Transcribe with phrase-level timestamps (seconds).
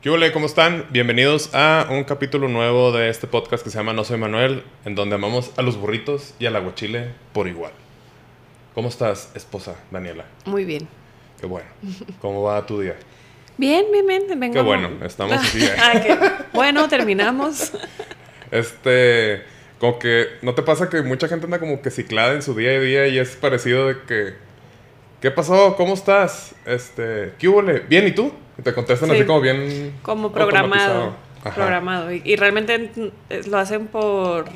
[0.00, 0.32] ¿Qué hola?
[0.32, 0.86] ¿Cómo están?
[0.88, 4.94] Bienvenidos a un capítulo nuevo de este podcast que se llama No Soy Manuel, en
[4.94, 7.72] donde amamos a los burritos y al aguachile por igual.
[8.74, 10.24] ¿Cómo estás, esposa Daniela?
[10.46, 10.88] Muy bien.
[11.38, 11.68] Qué bueno.
[12.18, 12.96] ¿Cómo va tu día?
[13.58, 14.40] Bien, bien, bien.
[14.40, 15.62] Vengo Qué bueno, estamos así.
[15.62, 15.74] ¿eh?
[15.78, 16.18] Ah, qué
[16.54, 17.72] Bueno, terminamos.
[18.50, 19.42] Este,
[19.78, 22.70] como que, ¿no te pasa que mucha gente anda como que ciclada en su día
[22.70, 24.32] a día y es parecido de que,
[25.20, 25.76] ¿qué pasó?
[25.76, 26.54] ¿Cómo estás?
[26.64, 27.62] Este, ¿qué hubo?
[27.88, 28.32] Bien, ¿y tú?
[28.58, 29.16] Y te contestan Sí.
[29.16, 29.98] así como bien...
[30.02, 31.14] Como programado.
[31.54, 32.12] Programado.
[32.12, 33.12] Y, y realmente
[33.46, 34.46] lo hacen por.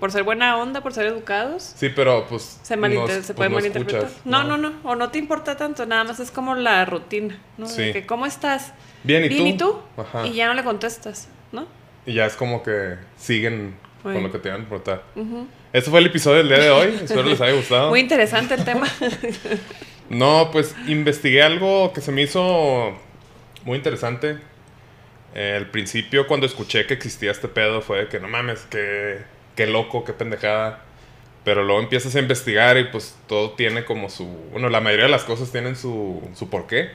[0.00, 1.72] Por ser buena onda, por ser educados.
[1.74, 2.60] Sí, pero pues...
[2.62, 4.02] Se, malinter- no- se pues, puede no malinterpretar.
[4.02, 4.72] escuchas, no, no, no.
[4.84, 5.86] O no te importa tanto.
[5.86, 7.38] Nada más es como la rutina.
[7.56, 7.66] ¿no?
[7.66, 7.92] De Sí.
[7.94, 8.74] que, ¿Cómo estás?
[9.04, 9.46] Bien, ¿y Bien, tú?
[9.46, 10.02] ¿y tú?
[10.02, 10.26] Ajá.
[10.26, 11.66] Y ya no le contestas, ¿no?
[12.04, 15.02] Y ya es como que siguen con lo que te van a preguntar.
[15.14, 15.46] Ujú.
[15.76, 17.00] Este fue el episodio del día de hoy.
[17.02, 17.90] Espero les haya gustado.
[17.90, 18.88] Muy interesante el tema.
[20.08, 22.96] No, pues investigué algo que se me hizo
[23.64, 24.38] muy interesante.
[25.34, 29.18] Eh, al principio, cuando escuché que existía este pedo, fue de que no mames, qué,
[29.54, 30.82] qué loco, qué pendejada.
[31.44, 34.26] Pero luego empiezas a investigar y pues todo tiene como su...
[34.52, 36.92] Bueno, la mayoría de las cosas tienen su, su porqué.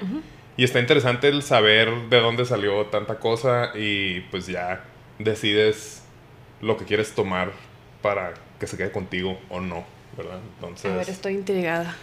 [0.58, 4.86] Y está interesante el saber de dónde salió tanta cosa y pues ya
[5.20, 6.02] decides
[6.62, 7.52] lo que quieres tomar
[8.02, 9.84] para que se quede contigo o no,
[10.16, 10.38] ¿verdad?
[10.56, 10.92] Entonces...
[10.92, 11.96] A ver, estoy intrigada.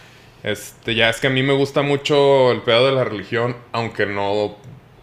[0.43, 4.05] Este, ya es que a mí me gusta mucho el pedo de la religión, aunque
[4.05, 4.57] no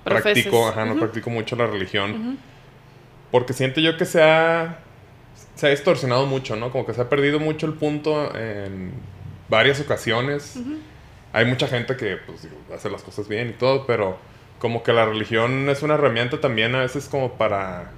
[0.04, 0.44] Profeses.
[0.44, 2.39] practico, ajá, no practico mucho la religión.
[3.30, 4.80] Porque siento yo que se ha,
[5.55, 6.70] se ha distorsionado mucho, ¿no?
[6.70, 8.92] Como que se ha perdido mucho el punto en
[9.48, 10.58] varias ocasiones.
[11.33, 14.18] Hay mucha gente que, pues, digo, hace las cosas bien y todo, pero
[14.58, 17.92] como que la religión es una herramienta también a veces como para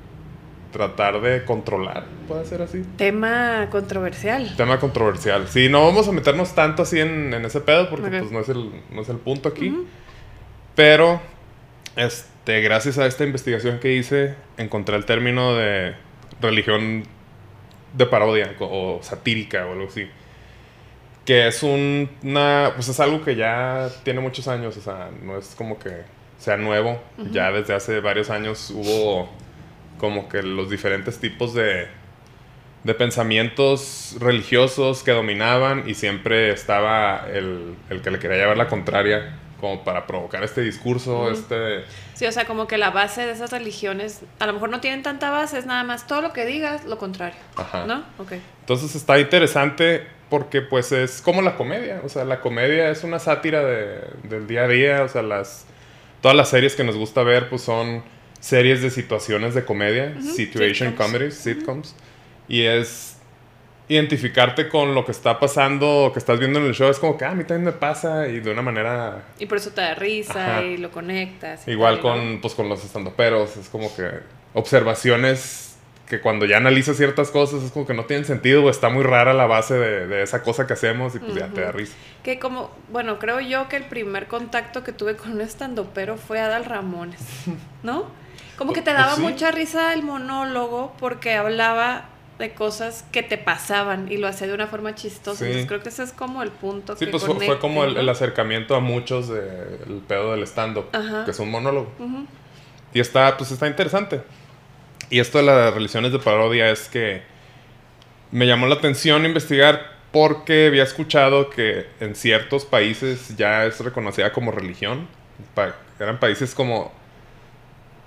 [0.72, 2.84] tratar de controlar, puede ser así.
[2.96, 4.54] Tema controversial.
[4.56, 5.48] Tema controversial.
[5.48, 8.48] Sí, no vamos a meternos tanto así en, en ese pedo porque pues no es
[8.48, 9.74] el, no es el punto aquí.
[10.74, 11.20] Pero,
[11.96, 15.94] este, gracias a esta investigación que hice, encontré el término de
[16.40, 17.04] religión
[17.94, 20.08] de parodia o satírica o algo así.
[21.24, 25.36] Que es un, una, pues es algo que ya tiene muchos años, o sea, no
[25.36, 26.02] es como que
[26.38, 27.00] sea nuevo.
[27.32, 29.28] Ya desde hace varios años hubo
[29.98, 31.88] como que los diferentes tipos de,
[32.84, 38.68] de pensamientos religiosos que dominaban y siempre estaba el, el que le quería llevar la
[38.68, 41.82] contraria como para provocar este discurso, este...
[42.14, 45.02] Sí, o sea, como que la base de esas religiones a lo mejor no tienen
[45.02, 47.36] tanta base, es nada más todo lo que digas, lo contrario.
[47.56, 47.84] Ajá.
[47.84, 48.04] ¿No?
[48.18, 48.34] Ok.
[48.60, 53.18] Entonces está interesante porque pues es como la comedia, o sea, la comedia es una
[53.18, 55.66] sátira de- del día a día, o sea, las,
[56.20, 58.04] todas las series que nos gusta ver pues son
[58.40, 61.12] series de situaciones de comedia, Ujú, situation sitcoms.
[61.12, 61.94] comedies, sitcoms,
[62.48, 63.16] y es
[63.90, 67.24] identificarte con lo que está pasando, que estás viendo en el show, es como que
[67.24, 69.94] "Ah, a mí también me pasa y de una manera Y por eso te da
[69.94, 70.62] risa Ajá.
[70.62, 71.66] y lo conectas.
[71.66, 72.40] y igual tal, con ¿no?
[72.42, 74.10] pues con los estandoperos, es como que
[74.52, 78.88] observaciones que cuando ya analizas ciertas cosas es como que no tienen sentido o está
[78.88, 81.70] muy rara la base de, de esa cosa que hacemos y pues ya te da
[81.72, 81.94] risa.
[82.22, 86.40] Que como, bueno, creo yo que el primer contacto que tuve con un estandopero fue
[86.40, 87.20] Adal Ramones,
[87.82, 88.06] ¿no?
[88.58, 89.22] Como que te Pues daba sí.
[89.22, 92.06] mucha risa el monólogo porque hablaba
[92.38, 95.38] de cosas que te pasaban y lo hacía de una forma chistosa.
[95.38, 95.44] Sí.
[95.46, 98.00] Entonces creo que ese es como el punto Sí, que pues fue, como el, ¿no?
[98.00, 100.86] el acercamiento a muchos del pedo del stand-up,
[101.24, 101.90] que es un monólogo.
[102.92, 104.22] Y está, pues está interesante.
[105.10, 107.22] Y esto de las religiones de parodia es que
[108.30, 114.32] me llamó la atención investigar porque había escuchado que en ciertos países ya es reconocida
[114.32, 115.06] como religión.
[115.54, 116.92] Pa- eran países como...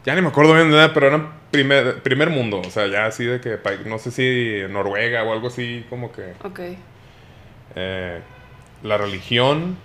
[0.05, 2.59] Ya ni me acuerdo bien de nada, pero eran primer, primer mundo.
[2.65, 3.59] O sea, ya así de que...
[3.85, 6.33] No sé si Noruega o algo así, como que...
[6.43, 6.59] Ok.
[7.75, 8.19] eh,
[8.83, 9.77] la religión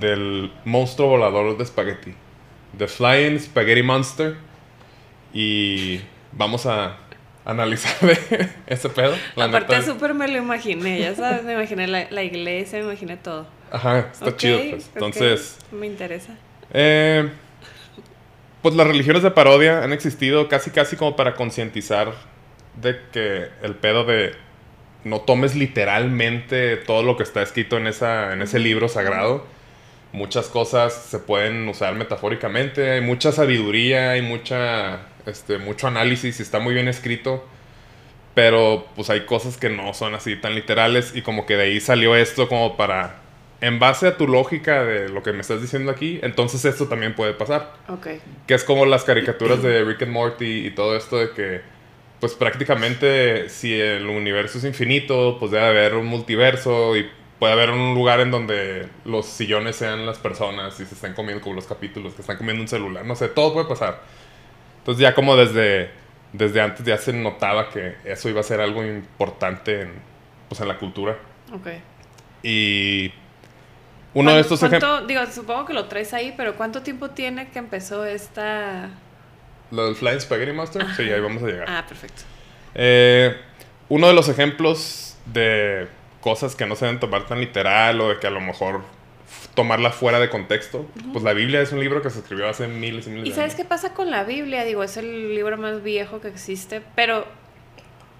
[0.00, 2.14] del monstruo volador de espagueti.
[2.76, 4.34] The Flying Spaghetti Monster.
[5.32, 6.00] Y
[6.32, 6.96] vamos a
[7.44, 9.14] analizar de ese pedo.
[9.36, 13.16] La Aparte súper me lo imaginé, ya sabes, me imaginé la, la iglesia, me imaginé
[13.16, 13.46] todo.
[13.70, 14.90] Ajá, está chido, pues.
[14.94, 16.36] Entonces, Me interesa.
[16.72, 17.28] eh,
[18.64, 22.14] pues las religiones de parodia han existido casi casi como para concientizar
[22.80, 24.32] de que el pedo de
[25.04, 29.44] no tomes literalmente todo lo que está escrito en, esa, en ese libro sagrado.
[30.12, 36.42] Muchas cosas se pueden usar metafóricamente, hay mucha sabiduría, hay mucha, este, mucho análisis y
[36.42, 37.46] está muy bien escrito.
[38.34, 41.80] Pero pues hay cosas que no son así tan literales y como que de ahí
[41.80, 43.23] salió esto como para,
[43.60, 47.14] en base a tu lógica de lo que me estás diciendo aquí, entonces esto también
[47.14, 47.74] puede pasar.
[47.88, 48.08] Ok.
[48.46, 51.62] Que es como las caricaturas de Rick and Morty y todo esto de que,
[52.20, 57.08] pues prácticamente si el universo es infinito, pues debe haber un multiverso y
[57.38, 61.42] puede haber un lugar en donde los sillones sean las personas y se estén comiendo
[61.42, 64.02] como los capítulos, que están comiendo un celular, no sé, todo puede pasar.
[64.78, 65.90] Entonces ya como desde,
[66.32, 69.92] desde antes ya se notaba que eso iba a ser algo importante en,
[70.48, 71.16] pues, en la cultura.
[71.52, 71.68] Ok.
[72.42, 73.12] Y
[74.14, 74.90] uno de estos ejemplos...
[74.90, 78.90] ¿Cuánto, digo, supongo que lo traes ahí, pero ¿cuánto tiempo tiene que empezó esta...?
[79.70, 80.86] ¿Lo del Flying Spaghetti Monster?
[80.96, 81.66] Sí, ahí vamos a llegar.
[81.68, 82.22] Ah, perfecto.
[82.74, 83.36] Eh,
[83.88, 85.88] uno de los ejemplos de
[86.20, 88.82] cosas que no se deben tomar tan literal o de que a lo mejor
[89.54, 93.06] tomarla fuera de contexto, pues la Biblia es un libro que se escribió hace miles
[93.06, 93.62] y miles ¿Y de sabes años.
[93.62, 94.64] qué pasa con la Biblia?
[94.64, 97.24] Digo, es el libro más viejo que existe, pero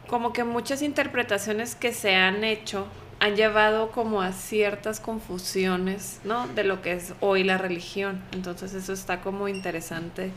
[0.07, 2.87] como que muchas interpretaciones que se han hecho
[3.25, 6.47] han llevado como a ciertas confusiones, ¿no?
[6.49, 8.23] De lo que es hoy la religión.
[8.33, 10.31] Entonces eso está como interesante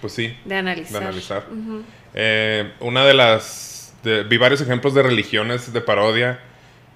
[0.00, 1.00] Pues sí, de analizar.
[1.00, 1.44] de analizar.
[2.14, 3.94] Eh, una de las...
[4.02, 6.40] de- vi varios ejemplos de religiones de parodia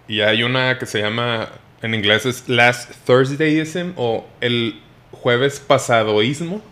[0.09, 1.49] y hay una que se llama,
[1.83, 4.81] en inglés es Last Thursdayism o el
[5.13, 6.63] jueves pasadoísmo.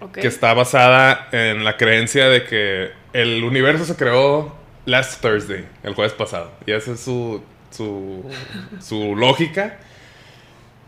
[0.00, 0.12] Ok.
[0.18, 4.54] que está basada en la creencia de que el universo se creó
[4.86, 6.52] last Thursday, el jueves pasado.
[6.66, 8.24] Y esa es su, su,
[8.80, 9.78] su lógica.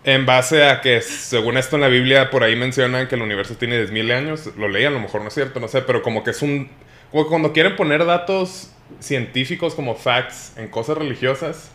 [0.02, 3.54] En base a que, según esto en la Biblia, por ahí mencionan que el universo
[3.56, 4.50] tiene 10.000 años.
[4.56, 6.70] Lo leí, a lo mejor no es cierto, no sé, pero como que es un...
[7.10, 11.70] Como cuando quieren poner datos científicos como facts en cosas religiosas,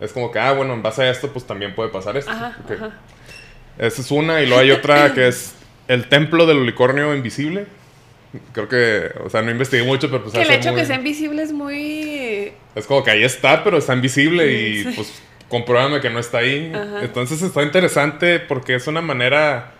[0.00, 2.30] es como que, ah, bueno, en base a esto, pues también puede pasar esto.
[2.30, 2.90] Ajá, ajá.
[3.78, 5.54] Esa es una, y luego hay otra que es
[5.88, 7.66] el templo del unicornio invisible.
[8.52, 10.96] Creo que, o sea, no investigué mucho, pero pues Que el hecho muy- que sea
[10.96, 12.15] invisible es muy...
[12.74, 14.92] Es como que ahí está, pero está invisible y Sí.
[14.96, 16.72] pues compruébame que no está ahí.
[16.74, 17.02] Ajá.
[17.02, 19.72] Entonces está interesante porque es una manera,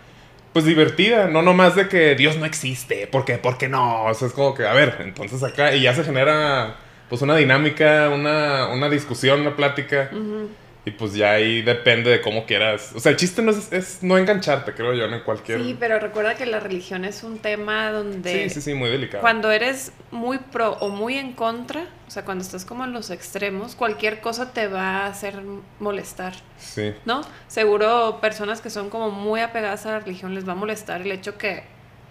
[0.53, 3.37] pues divertida, no nomás de que Dios no existe, ¿por qué?
[3.37, 4.05] ¿Por qué no?
[4.05, 6.77] O sea, es como que, a ver, entonces acá, y ya se genera
[7.09, 10.09] pues una dinámica, una, una discusión, una plática.
[10.11, 10.49] Ujú.
[10.87, 12.93] Y pues ya ahí depende de cómo quieras.
[12.95, 15.61] O sea, el chiste no es, es no engancharte, creo yo, en cualquier...
[15.61, 18.47] Sí, pero recuerda que la religión es un tema donde...
[18.47, 19.19] Sí, sí, sí, muy delicado.
[19.19, 23.09] Cuando eres muy pro o muy en contra, o sea, cuando estás como en los
[23.09, 25.41] extremos, cualquier cosa te va a hacer
[25.81, 26.93] molestar, Sí.
[27.03, 27.19] ¿no?
[27.49, 31.11] Seguro personas que son como muy apegadas a la religión les va a molestar el
[31.11, 31.63] hecho que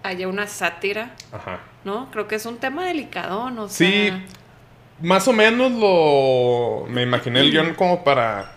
[0.03, 1.61] haya una sátira, Ajá.
[1.85, 2.11] ¿no?
[2.11, 3.71] Creo que es un tema delicado, ¿no?
[3.71, 4.13] Sí,
[5.01, 6.85] más o menos lo...
[6.91, 8.53] Me imaginé el guion como para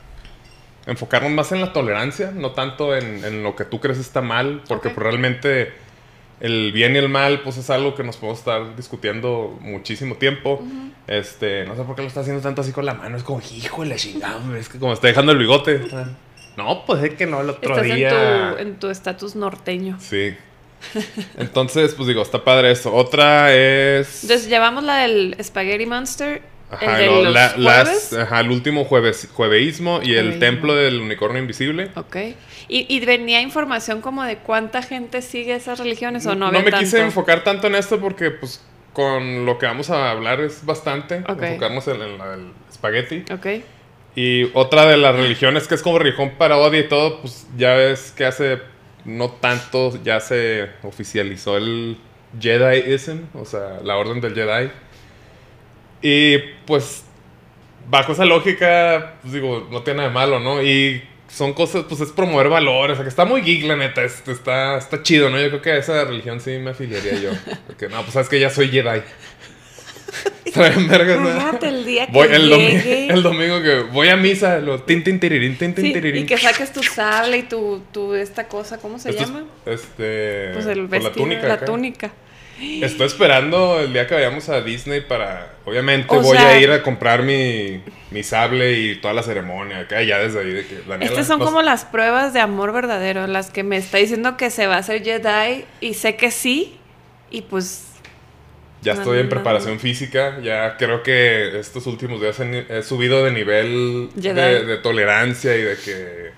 [0.89, 4.63] enfocarnos más en la tolerancia, no tanto en, en lo que tú crees está mal,
[4.67, 5.71] porque pues, realmente
[6.39, 10.63] el bien y el mal pues es algo que nos podemos estar discutiendo muchísimo tiempo.
[11.07, 13.41] Este, no sé por qué lo está haciendo tanto así con la mano, es como,
[13.85, 15.81] la chingada, es que como está dejando el bigote.
[16.57, 18.09] No, pues es que no, el otro Estás día...
[18.09, 19.97] en tu en tu estatus norteño.
[19.99, 20.35] Sí.
[21.37, 22.93] Entonces, pues digo, está padre eso.
[22.93, 24.23] Otra es.
[24.23, 29.27] Entonces llevamos la del Spaghetti Monster, Ajá, el los la- las- ajá, el último jueves,
[29.33, 31.89] jueveísmo y el templo del unicornio invisible.
[31.95, 32.15] Ok.
[32.67, 36.71] ¿Y, y venía información como de cuánta gente sigue esas religiones o no había me
[36.71, 37.05] quise tanto?
[37.07, 41.23] enfocar tanto en esto porque, pues, con lo que vamos a hablar es bastante.
[41.27, 41.41] Ok.
[41.41, 43.23] Enfocarnos en, en la del espagueti.
[43.33, 43.47] Ok.
[44.15, 48.11] Y otra de las religiones que es como religión parodia y todo, pues ya ves
[48.15, 48.59] que hace
[49.05, 51.97] no tanto ya se oficializó el
[52.39, 54.69] Jediism, o sea, la orden del Jedi.
[56.01, 57.03] Y pues
[57.89, 60.61] bajo esa lógica, pues digo, no tiene nada de malo, ¿no?
[60.63, 64.03] Y son cosas, pues es promover valores, o sea, que está muy geek, la neta,
[64.03, 65.39] es- está, está chido, ¿no?
[65.39, 67.31] Yo creo que a esa religión sí me afiliaría yo.
[67.67, 69.01] Porque no, pues sabes que ya soy Jedi.
[70.89, 71.59] Vergas, ¿no?
[71.67, 75.19] El día que Voy el, domi- el domingo que voy a misa, lo tin tin
[75.19, 76.23] tirirín, tin tin Sí, tirirín.
[76.23, 79.45] y que saques tu sable y tu, tu esta cosa, ¿cómo se Esto es- llama?
[79.67, 81.47] este Pues el vestido, la túnica.
[81.47, 81.65] la acá.
[81.65, 82.11] túnica.
[82.61, 86.71] Estoy esperando el día que vayamos a Disney para obviamente O voy sea- a ir
[86.71, 90.75] a comprar mi, mi sable y toda la ceremonia, acá ya desde ahí de que
[90.87, 94.35] Daniela, Estas son nos- como las pruebas de amor verdadero, las que me está diciendo
[94.37, 96.77] que se va a hacer Jedi y sé que sí,
[97.31, 97.85] y pues
[98.81, 102.81] ya no, estoy no, en preparación física, ya creo que estos últimos días he, he
[102.83, 106.31] subido de nivel de tolerancia y de que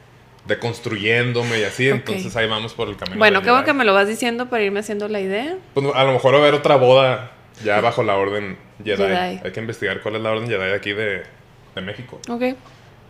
[0.45, 1.97] de construyéndome y así, Ok.
[1.97, 3.17] entonces ahí vamos por el camino.
[3.19, 5.55] bueno, qué bueno que me lo vas diciendo para irme haciendo la idea.
[5.73, 7.31] Pues a lo mejor va a haber otra boda
[7.63, 8.97] ya bajo la orden Jedi.
[8.97, 9.39] Jedi.
[9.43, 11.23] Hay que investigar cuál es la orden Jedi de aquí de,
[11.75, 12.19] de México.
[12.27, 12.55] Ok.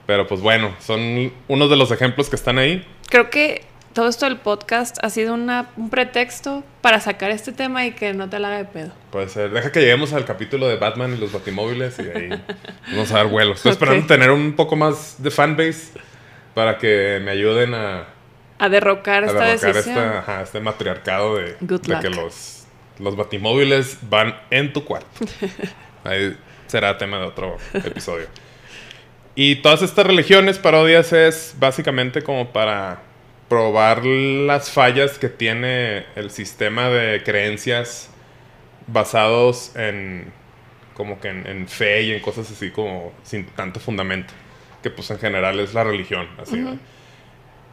[0.08, 2.86] Pero pues bueno, son unos de los ejemplos que están ahí.
[3.10, 7.86] Creo que todo esto del podcast ha sido una, un pretexto para sacar este tema
[7.86, 8.92] y que no te la haga de pedo.
[9.12, 9.52] Puede ser.
[9.52, 12.30] Deja que lleguemos al capítulo de Batman y los batimóviles y ahí
[12.92, 13.54] vamos a dar vuelo.
[13.54, 15.92] Estoy esperando tener un poco más de fanbase
[16.54, 18.06] para que me ayuden a,
[18.60, 19.98] A derrocar a esta derrocar decisión.
[19.98, 22.66] esta- ajá, este matriarcado de, de que los,
[23.00, 25.08] los batimóviles van en tu cuarto.
[26.04, 28.28] Ahí será tema de otro episodio.
[29.36, 33.02] Y todas estas religiones, parodias, es básicamente como para
[33.48, 38.10] probar las fallas que tiene el sistema de creencias
[38.88, 40.32] basados en
[40.94, 44.34] como que en, fe y en cosas así como sin tanto fundamento,
[44.82, 46.64] que pues en general es la religión, así.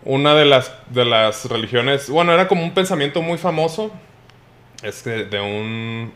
[0.05, 3.93] Una de las, de las religiones, bueno, era como un pensamiento muy famoso,
[4.83, 6.13] es de un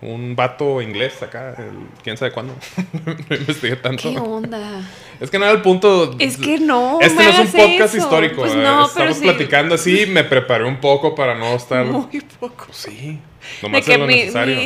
[0.00, 1.56] un vato inglés acá,
[2.04, 2.54] quién sabe cuándo.
[3.28, 4.10] no investigué tanto.
[4.10, 4.82] ¿Qué onda?
[5.18, 6.14] Es que no era el punto.
[6.18, 6.98] Es que no.
[7.00, 8.42] Este no es un podcast histórico.
[8.42, 11.84] Pues no, Estamos platicando así, me preparé un poco para no estar.
[11.84, 12.66] Muy poco.
[12.66, 13.18] Pues sí.
[13.62, 14.60] Nomás de lo necesario.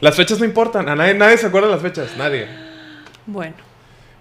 [0.00, 0.88] Las fechas no importan.
[0.88, 2.16] A nadie, nadie se acuerda de las fechas.
[2.18, 2.46] Nadie.
[3.24, 3.65] Bueno.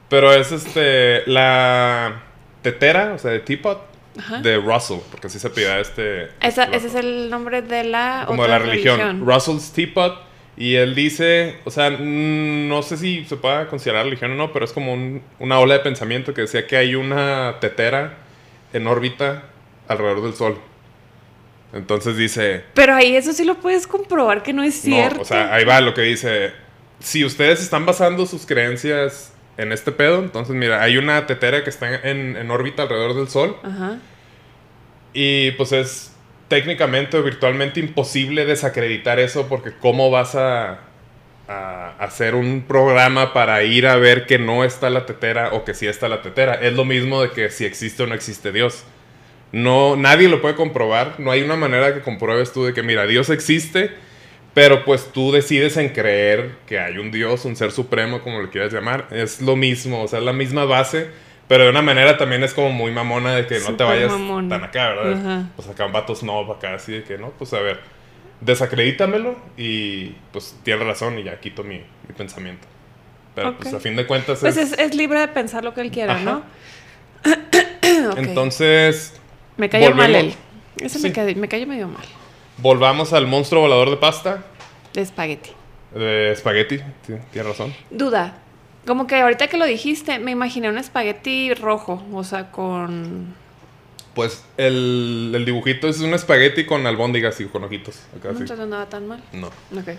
[0.09, 1.23] Pero es este.
[1.27, 2.23] La
[2.61, 3.95] tetera, o sea, de teapot.
[4.41, 6.29] De Russell, porque así se pide este.
[6.41, 8.23] ese es el nombre de la.
[8.25, 9.25] Como de la religión.
[9.25, 10.25] Russell's Teapot
[10.57, 14.63] y él dice, o sea, no sé si se pueda considerar religión o no, pero
[14.63, 14.93] es como
[15.39, 18.17] una ola de pensamiento que decía que hay una tetera
[18.71, 19.43] en órbita
[19.89, 20.57] alrededor del Sol.
[21.73, 22.63] Entonces dice...
[22.73, 25.17] Pero ahí eso sí lo puedes comprobar que no es cierto.
[25.17, 26.53] No, o sea, ahí va lo que dice.
[26.99, 31.69] Si ustedes están basando sus creencias en este pedo, entonces mira, hay una tetera que
[31.69, 33.55] está en, en órbita alrededor del Sol.
[33.63, 33.99] Ajá.
[35.13, 36.15] Y pues es
[36.47, 40.79] técnicamente o virtualmente imposible desacreditar eso porque cómo vas a,
[41.99, 45.85] hacer un programa para ir a ver que no está la tetera o que sí
[45.85, 46.55] está la tetera.
[46.55, 48.83] Es lo mismo de que si existe o no existe Dios.
[49.51, 51.19] No, nadie lo puede comprobar.
[51.19, 53.91] No hay una manera que compruebes tú de que, mira, Dios existe,
[54.55, 58.49] pero pues tú decides en creer que hay un Dios, un ser supremo, como lo
[58.49, 59.07] quieras llamar.
[59.11, 61.09] Es lo mismo, o sea, es la misma base
[61.47, 64.63] pero de una manera también es como muy mamona de que no te vayas tan
[64.63, 65.43] acá, ¿verdad?
[65.55, 67.81] Pues acá un vato snob acá, así de que no, pues a ver,
[68.41, 71.81] desacredítamelo y pues tiene razón y ya quito mi,
[72.17, 72.67] pensamiento.
[73.35, 74.73] Pero pues a fin de cuentas pues es...
[74.79, 76.43] es, libre de pensar lo que él quiera, ¿no?
[78.15, 79.13] Entonces...
[79.57, 80.33] Me cayó mal él.
[80.77, 82.05] Ese me, cayó, me cayó medio mal.
[82.57, 84.43] Volvamos al monstruo volador de pasta.
[84.93, 85.51] De espagueti.
[85.93, 86.79] De espagueti,
[87.31, 87.73] tiene razón.
[87.89, 88.37] Duda.
[88.85, 93.33] Como que ahorita que lo dijiste, me imaginé un espagueti rojo, o sea, con...
[94.13, 97.99] Pues el, dibujito es un espagueti con albóndigas y con ojitos.
[98.17, 99.21] Acá, no, entonces no tan mal.
[99.33, 99.47] No.
[99.47, 99.89] Ok.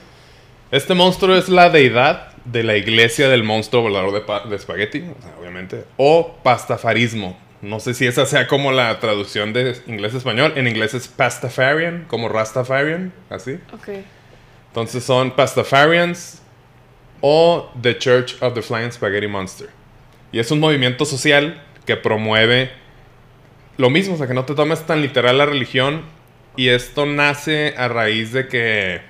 [0.71, 5.05] Este monstruo es la deidad de la iglesia del monstruo volador de, de espagueti,
[5.39, 5.85] obviamente.
[5.97, 7.37] O pastafarismo.
[7.63, 10.53] No sé si esa sea como la traducción de inglés-español.
[10.57, 13.59] En inglés es pastafarian, como Rastafarian, así.
[13.73, 13.89] Ok.
[14.69, 16.43] Entonces son pastafarians,
[17.21, 19.69] o The Church of the Flying Spaghetti Monster.
[20.33, 22.71] Y es un movimiento social que promueve
[23.79, 26.03] lo mismo, o sea, que no te tomes tan literal la religión.
[26.57, 29.01] Y esto nace a raíz de que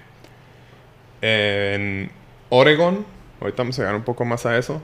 [1.20, 2.10] en
[2.48, 3.06] Oregon,
[3.40, 4.82] ahorita vamos a llegar un poco más a eso,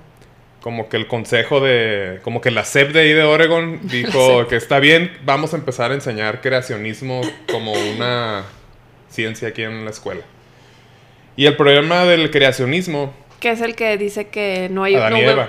[0.62, 4.56] como que el consejo de, como que la SEP de ahí de Oregon dijo que
[4.56, 8.44] está bien, vamos a empezar a enseñar creacionismo como una
[9.10, 10.22] ciencia aquí en la escuela.
[11.36, 14.94] Y el problema del creacionismo que es el que dice que no, hay,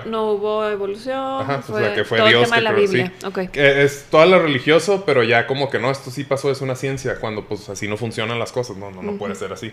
[0.07, 1.15] no, hubo, evolución.
[1.15, 3.11] Ajá, o sea, que fue Dios que la Biblia.
[3.53, 7.19] es todo lo religioso, pero ya como que no, esto sí pasó, es una ciencia,
[7.19, 9.71] cuando pues así no funcionan las cosas, no, no, puede ser así.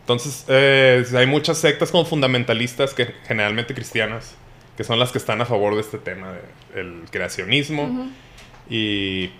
[0.00, 4.34] Entonces, eh, hay muchas sectas como fundamentalistas, que generalmente cristianas,
[4.78, 6.34] que son las que están a favor de este tema
[6.72, 8.08] del creacionismo.
[8.70, 9.32] Y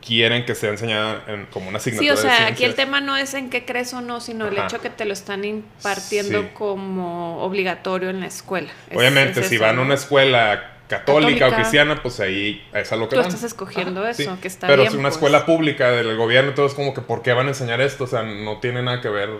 [0.00, 2.14] quieren que sea enseñada como una asignatura.
[2.14, 4.56] Sí, o sea, aquí el tema no es en qué crees o no, sino el
[4.56, 8.70] hecho que te lo están impartiendo como obligatorio en la escuela.
[8.94, 13.16] Obviamente, si van a una escuela católica, o cristiana, pues ahí es a lo que
[13.16, 14.92] Tú estás escogiendo eso, que está Pero bien.
[14.92, 15.16] si una pues.
[15.16, 18.04] escuela pública del gobierno, todo es como que, ¿por qué van a enseñar esto?
[18.04, 19.30] O sea, no tiene nada que ver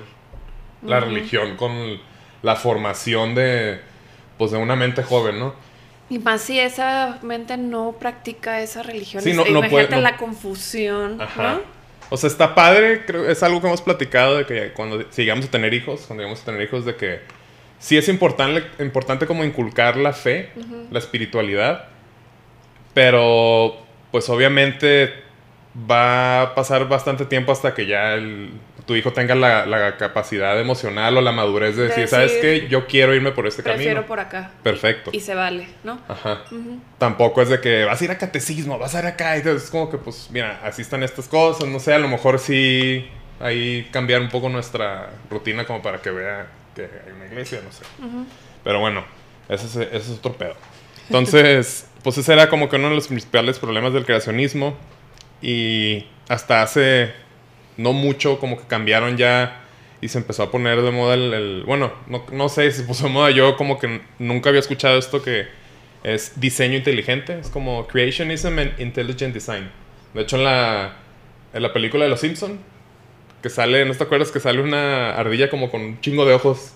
[0.82, 2.00] la religión con
[2.42, 3.93] la formación de,
[4.38, 5.54] pues, de una mente joven, ¿no?
[6.10, 9.22] Y más si esa mente no practica esa religión.
[9.22, 11.74] Sí, no, Imagínate la confusión, ¿no?
[12.10, 15.50] O sea, está padre, creo, es algo que hemos platicado de que cuando sigamos a
[15.50, 17.20] tener hijos, cuando llegamos a tener hijos, de que
[17.78, 20.50] sí es importante, importante como inculcar la fe,
[20.90, 21.88] la espiritualidad,
[22.92, 23.76] pero
[24.12, 25.12] pues obviamente
[25.90, 28.50] va a pasar bastante tiempo hasta que ya el,
[28.86, 32.68] tu hijo tenga la, capacidad emocional o la madurez de, decir, ¿sabes qué?
[32.68, 33.78] Yo quiero irme por este camino.
[33.78, 34.50] Prefiero por acá.
[34.62, 35.10] Perfecto.
[35.12, 35.98] Y, se vale, ¿no?
[36.08, 36.42] Ajá.
[36.98, 39.36] Tampoco es de que vas a ir a catecismo, vas a ir acá.
[39.36, 41.66] Es como que, pues, mira, así están estas cosas.
[41.68, 43.08] No sé, a lo mejor sí
[43.40, 47.72] ahí cambiar un poco nuestra rutina como para que vea que hay una iglesia, no
[47.72, 47.84] sé.
[48.62, 49.04] Pero bueno,
[49.48, 50.54] ese es, ese es otro pedo.
[51.08, 54.76] Entonces, pues ese era como que uno de los principales problemas del creacionismo.
[55.40, 57.12] Y hasta hace
[57.76, 59.60] no mucho, como que cambiaron ya
[60.00, 61.62] y se empezó a poner de moda el...
[61.66, 61.92] bueno,
[62.30, 63.30] no, sé si se puso de moda.
[63.30, 65.46] Yo como que nunca había escuchado esto que
[66.02, 67.38] es diseño inteligente.
[67.38, 69.70] Es como Creationism and Intelligent Design.
[70.12, 70.96] De hecho, en la,
[71.52, 72.58] en la película de Los Simpson
[73.44, 76.72] que sale, ¿no te acuerdas que sale una ardilla como con un chingo de ojos?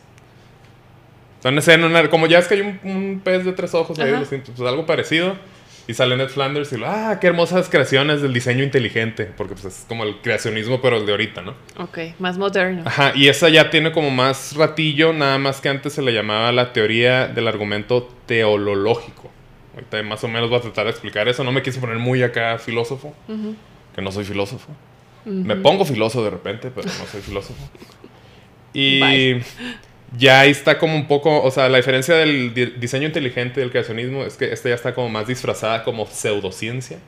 [1.38, 4.60] O sea, escena, como ya es que hay un, pez de tres ojos ahí, pues
[4.60, 5.34] algo parecido.
[5.88, 9.64] Y sale Ned Flanders y lo, ah, qué hermosas creaciones del diseño inteligente, porque pues
[9.64, 11.54] es como el creacionismo, pero el de ahorita, ¿no?
[11.78, 12.82] Ok, más moderno.
[12.84, 16.52] Ajá, y esa ya tiene como más ratillo, nada más que antes se le llamaba
[16.52, 19.30] la teoría del argumento teológico.
[19.72, 22.22] Ahorita más o menos voy a tratar de explicar eso, no me quise poner muy
[22.22, 23.14] acá filósofo,
[23.94, 24.70] que no soy filósofo.
[25.24, 27.62] Me pongo filósofo de repente, pero no soy filósofo.
[28.74, 29.00] Y
[30.16, 33.70] ya ahí está como un poco, o sea, la diferencia del diseño inteligente y del
[33.70, 36.98] creacionismo es que esta ya está como más disfrazada como pseudociencia.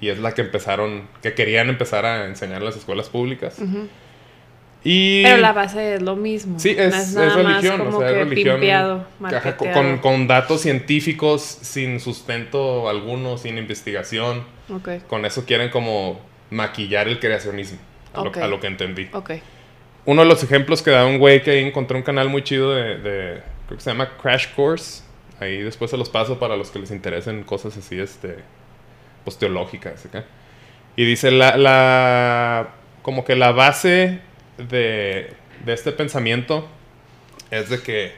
[0.00, 3.56] Y es la que empezaron, que querían empezar a enseñar en las escuelas públicas.
[4.84, 6.58] y, Pero la base es lo mismo.
[6.58, 9.04] Sí, es, religión, o sea, es religión.
[9.74, 14.44] con, con, datos científicos sin sustento alguno, sin investigación.
[15.08, 17.78] Con eso quieren como maquillar el creacionismo,
[18.14, 19.08] a, lo, que entendí.
[20.04, 23.42] Uno de los ejemplos que da un güey que encontré un canal muy chido de,
[23.66, 25.02] creo que se llama Crash Course.
[25.40, 28.36] Ahí después se los paso para los que les interesen cosas así, este,
[29.24, 30.06] pues teológicas.
[30.96, 32.68] Y dice la, la,
[33.02, 34.20] como que la base
[34.56, 35.32] de,
[35.64, 36.66] de este pensamiento
[37.50, 38.12] es de que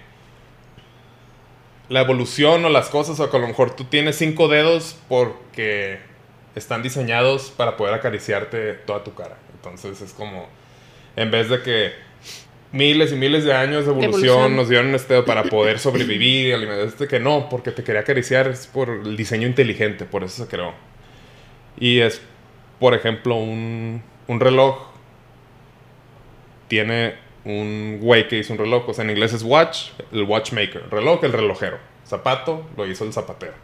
[1.91, 5.99] la evolución o las cosas, o que a lo mejor tú tienes cinco dedos porque
[6.55, 9.37] están diseñados para poder acariciarte toda tu cara.
[9.55, 10.49] Entonces es como,
[11.21, 11.93] en vez de que
[12.73, 17.09] miles y miles de años de evolución, nos dieron este para poder sobrevivir y alimentarse,
[17.09, 20.73] que no, porque te quería acariciar, es por el diseño inteligente, por eso se creó.
[21.79, 22.23] Y es,
[22.79, 24.89] por ejemplo, un, un reloj
[26.69, 30.85] tiene un güey que hizo un reloj, o sea, en inglés es watch, el watchmaker,
[30.91, 33.55] reloj, el relojero, zapato, lo hizo el zapatero.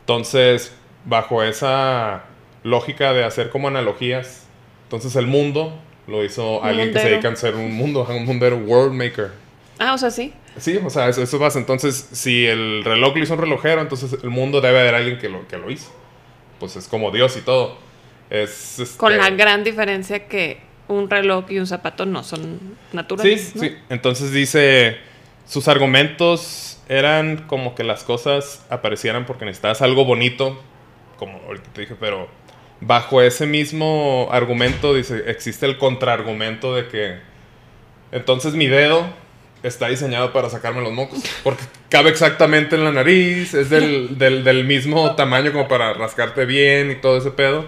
[0.00, 2.24] Entonces, bajo esa
[2.62, 4.46] lógica de hacer como analogías.
[4.84, 5.72] Entonces el mundo
[6.06, 9.32] lo hizo alguien que se dedica a ser un mundo, un mundero, world maker.
[9.78, 10.32] Ah, o sea, sí.
[10.58, 11.58] Sí, o sea, eso, eso pasa.
[11.58, 15.28] Entonces, si el reloj lo hizo un relojero, entonces el mundo debe haber alguien que
[15.28, 15.90] lo, que lo hizo.
[16.60, 17.76] Pues es como Dios y todo.
[18.30, 23.52] Es, este Con la gran diferencia que un reloj y un zapato no son naturales.
[23.54, 23.76] Sí, sí.
[23.88, 24.98] Entonces dice,
[25.46, 30.60] sus argumentos eran como que las cosas aparecieran porque necesitabas algo bonito
[31.22, 32.26] como ahorita te dije, pero
[32.82, 37.18] bajo ese mismo argumento dice, existe el contraargumento de que
[38.10, 39.06] entonces mi dedo
[39.62, 44.64] está diseñado para sacarme los mocos, porque cabe exactamente en la nariz, es del, del,
[44.64, 47.64] mismo tamaño como para rascarte bien y todo ese pedo.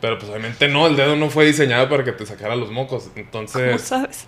[0.00, 3.10] Pero pues obviamente no, el dedo no fue diseñado para que te sacara los mocos.
[3.14, 3.66] Entonces...
[3.66, 4.26] ¿Cómo sabes?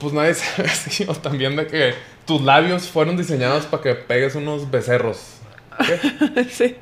[0.00, 0.70] Pues nadie sabe,
[1.08, 5.38] o también de que tus labios fueron diseñados para que pegues unos becerros.
[6.50, 6.76] sí.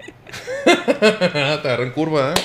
[1.00, 2.40] Te agarré en curva, ¿eh?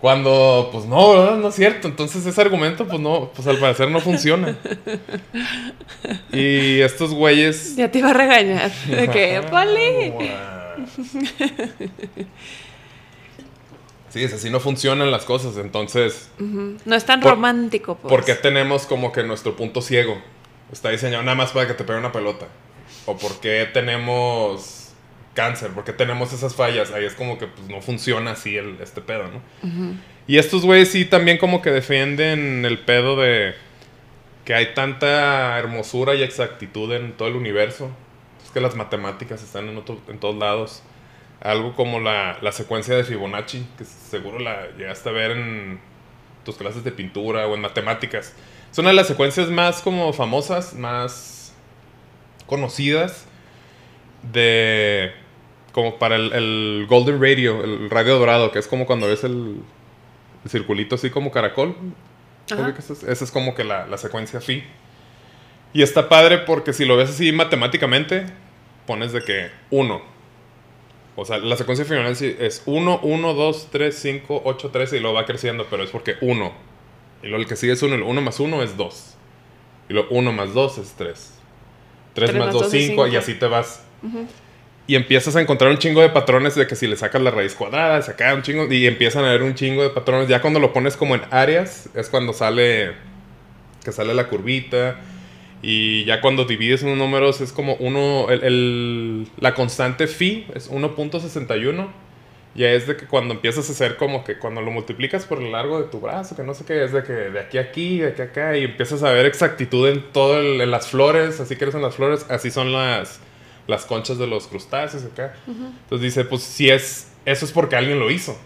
[0.00, 1.36] Cuando, pues no, ¿verdad?
[1.36, 1.86] No es cierto.
[1.86, 4.56] Entonces ese argumento, pues no, pues al parecer no funciona.
[6.32, 7.76] Y estos güeyes.
[7.76, 8.72] Ya te iba a regañar.
[8.86, 10.14] De que, vale.
[14.08, 15.58] Sí, es así no funcionan las cosas.
[15.58, 16.30] Entonces.
[16.38, 18.10] No es tan romántico, pues.
[18.10, 20.16] Porque tenemos como que nuestro punto ciego
[20.72, 22.46] está diseñado nada más para que te pegue una pelota?
[23.06, 24.79] ¿O porque tenemos
[25.34, 26.92] cáncer, porque tenemos esas fallas.
[26.92, 29.40] Ahí es como que pues, no funciona así el, este pedo, ¿no?
[30.26, 33.54] Y estos güeyes sí también como que defienden el pedo de
[34.44, 37.90] que hay tanta hermosura y exactitud en todo el universo.
[38.44, 40.82] Es que las matemáticas están en, en todos lados.
[41.40, 45.80] Algo como la, la, secuencia de Fibonacci, que seguro la llegaste a ver en
[46.44, 48.34] tus clases de pintura o en matemáticas.
[48.70, 51.54] Es una de las secuencias más como famosas, más
[52.46, 53.26] conocidas
[54.22, 55.12] de
[55.72, 59.56] como para el, Golden Radio, el radio dorado, que es como cuando ves el,
[60.48, 61.76] circulito así como caracol.
[62.46, 64.64] Esa es, como que la, secuencia phi.
[65.72, 68.26] Y está padre porque si lo ves así matemáticamente,
[68.86, 70.02] pones de que 1.
[71.14, 75.14] O sea, la secuencia final es 1, 1, 2, 3, 5, 8, 13 y luego
[75.14, 76.52] va creciendo, pero es porque 1.
[77.22, 79.16] Y luego el que sigue es 1, el 1 más 1 es 2.
[79.90, 81.34] Y luego 1 más 2 es 3.
[82.14, 83.84] 3, más 2, 5 y así te vas
[84.90, 87.54] y empiezas a encontrar un chingo de patrones de que si le sacas la raíz
[87.54, 90.28] cuadrada, se cae un chingo y empiezan a haber un chingo de patrones.
[90.28, 92.94] Ya cuando lo pones como en áreas es cuando sale
[93.84, 94.96] que sale la curvita
[95.62, 101.88] y ya cuando divides en números es como uno el, la constante phi es 1.61.
[102.56, 105.52] Ya es de que cuando empiezas a hacer como que cuando lo multiplicas por el
[105.52, 107.98] largo de tu brazo, que no sé qué, es de que de aquí a aquí,
[107.98, 111.54] de aquí a acá, y empiezas a ver exactitud en todo en las flores, así
[111.54, 113.20] que eres en las flores, así son las,
[113.70, 115.34] las conchas de los crustáceos acá.
[115.46, 118.36] Entonces dice, pues si es, eso es porque alguien lo hizo.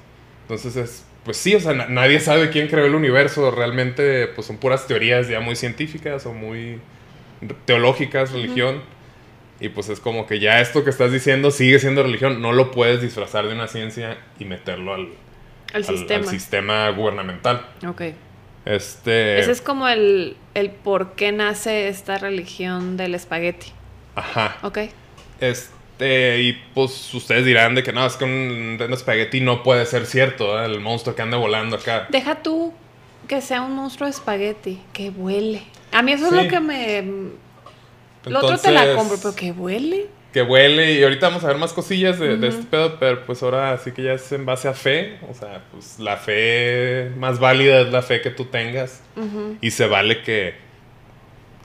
[0.42, 3.50] Entonces es, pues sí, o sea, nadie sabe quién creó el universo.
[3.50, 6.80] Realmente, pues son puras teorías ya muy científicas o muy
[7.64, 8.82] teológicas, religión.
[9.58, 12.42] Y pues es como que ya esto que estás diciendo sigue siendo religión.
[12.42, 15.08] No lo puedes disfrazar de una ciencia y meterlo al,
[15.72, 16.26] al, sistema.
[16.26, 17.66] sistema gubernamental.
[17.86, 18.02] Ok.
[18.66, 19.38] Este...
[19.38, 23.72] Ese es como el, el por qué nace esta religión del espagueti.
[24.14, 24.58] Ajá.
[24.62, 24.78] Ok.
[25.40, 29.86] Este, y pues ustedes dirán de que no, es que un, un espagueti no puede
[29.86, 32.06] ser cierto, el monstruo que anda volando acá.
[32.10, 32.72] Deja tú
[33.26, 35.62] que sea un monstruo de espagueti, que huele.
[35.92, 37.02] A mí eso es lo que me...
[38.24, 40.06] lo otro te la compro, pero que huele.
[40.32, 43.40] Que huele, y ahorita vamos a ver más cosillas de, de, este pedo, pero pues
[43.44, 47.38] ahora sí que ya es en base a fe, o sea, pues la fe más
[47.38, 49.00] válida es la fe que tú tengas,
[49.60, 50.63] y se vale que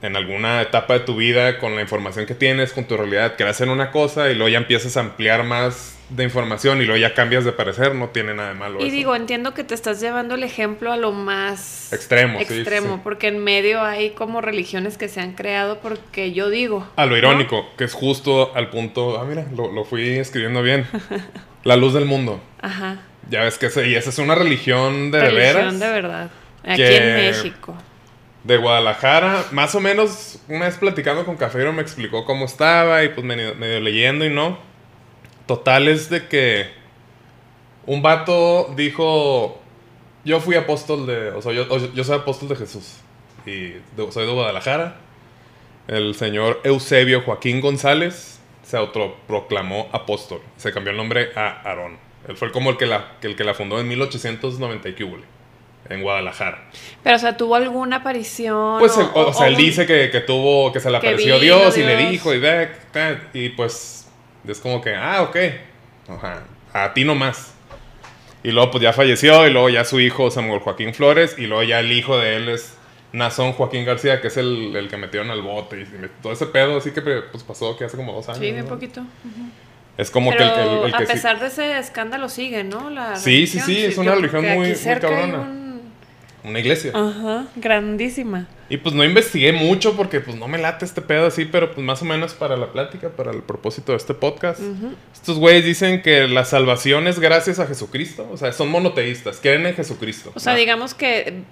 [0.02, 3.60] en alguna etapa de tu vida, con la información que tienes, con tu realidad, creas
[3.60, 7.14] en una cosa y luego ya empiezas a ampliar más de información y luego ya
[7.14, 8.84] cambias de parecer, no tiene nada de malo.
[8.84, 13.28] Y digo, entiendo que te estás llevando el ejemplo a lo más extremo, extremo porque
[13.28, 16.88] en medio hay como religiones que se han creado porque yo digo.
[16.96, 20.86] A lo irónico, que es justo al punto, ah, mira, lo, fui escribiendo bien.
[21.64, 22.40] la luz del mundo.
[22.60, 23.02] Ajá.
[23.28, 25.78] Ya ves que ese, y esa es una religión de religión veras.
[25.80, 26.30] de verdad.
[26.64, 27.76] Aquí en México
[28.44, 29.46] de Guadalajara.
[29.52, 33.54] Más o menos, una vez platicando con Cafero me explicó cómo estaba y pues medio,
[33.80, 34.58] leyendo y no.
[35.46, 36.68] Total es de que
[37.86, 39.60] un vato dijo,
[40.24, 42.98] yo fui apóstol de, o sea, yo, soy apóstol de Jesús
[43.46, 43.74] y
[44.10, 44.96] soy de Guadalajara.
[45.88, 50.40] El señor Eusebio Joaquín González se autoproclamó apóstol.
[50.56, 51.98] Se cambió el nombre a Aarón.
[52.28, 54.94] Él fue como el que la, el que la fundó en 1890 y
[55.90, 56.70] en Guadalajara.
[57.02, 58.78] Pero, o sea, ¿tuvo alguna aparición?
[58.78, 62.32] Pues, o, sea, él dice que, tuvo, que se le apareció Dios, y le dijo,
[62.32, 62.70] y ve,
[63.34, 64.08] y pues,
[64.46, 65.36] es como que, ah, ok,
[66.08, 67.54] Ajá, a ti nomás.
[68.42, 71.62] Y luego, pues ya falleció, y luego ya su hijo Samuel Joaquín Flores, y luego
[71.62, 72.76] ya el hijo de él es
[73.12, 75.86] Nazón Joaquín García, que es el, el que metieron al bote, y
[76.22, 78.40] todo ese pedo, así que pues pasó que hace como dos años.
[78.40, 79.02] Sí, un poquito.
[79.98, 81.04] Es como que el, que...
[81.04, 82.88] a pesar de ese escándalo sigue, ¿no?
[82.90, 85.59] La sí, sí, sí, es una religión muy, muy cabrona
[86.44, 86.92] una iglesia.
[86.94, 88.48] Ajá, grandísima.
[88.68, 91.84] Y pues no investigué mucho porque pues no me late este pedo así, pero pues
[91.84, 94.60] más o menos para la plática, para el propósito de este podcast.
[95.12, 99.66] Estos güeyes dicen que la salvación es gracias a Jesucristo, o sea, son monoteístas, creen
[99.66, 100.32] en Jesucristo.
[100.34, 101.42] O sea, digamos que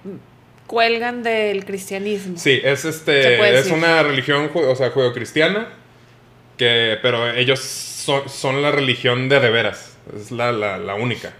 [0.65, 2.37] cuelgan del cristianismo.
[2.37, 5.67] Sí, es este es una religión, o sea, judeocristiana,
[6.57, 11.33] que pero ellos son, la religión de de veras, es la, la única.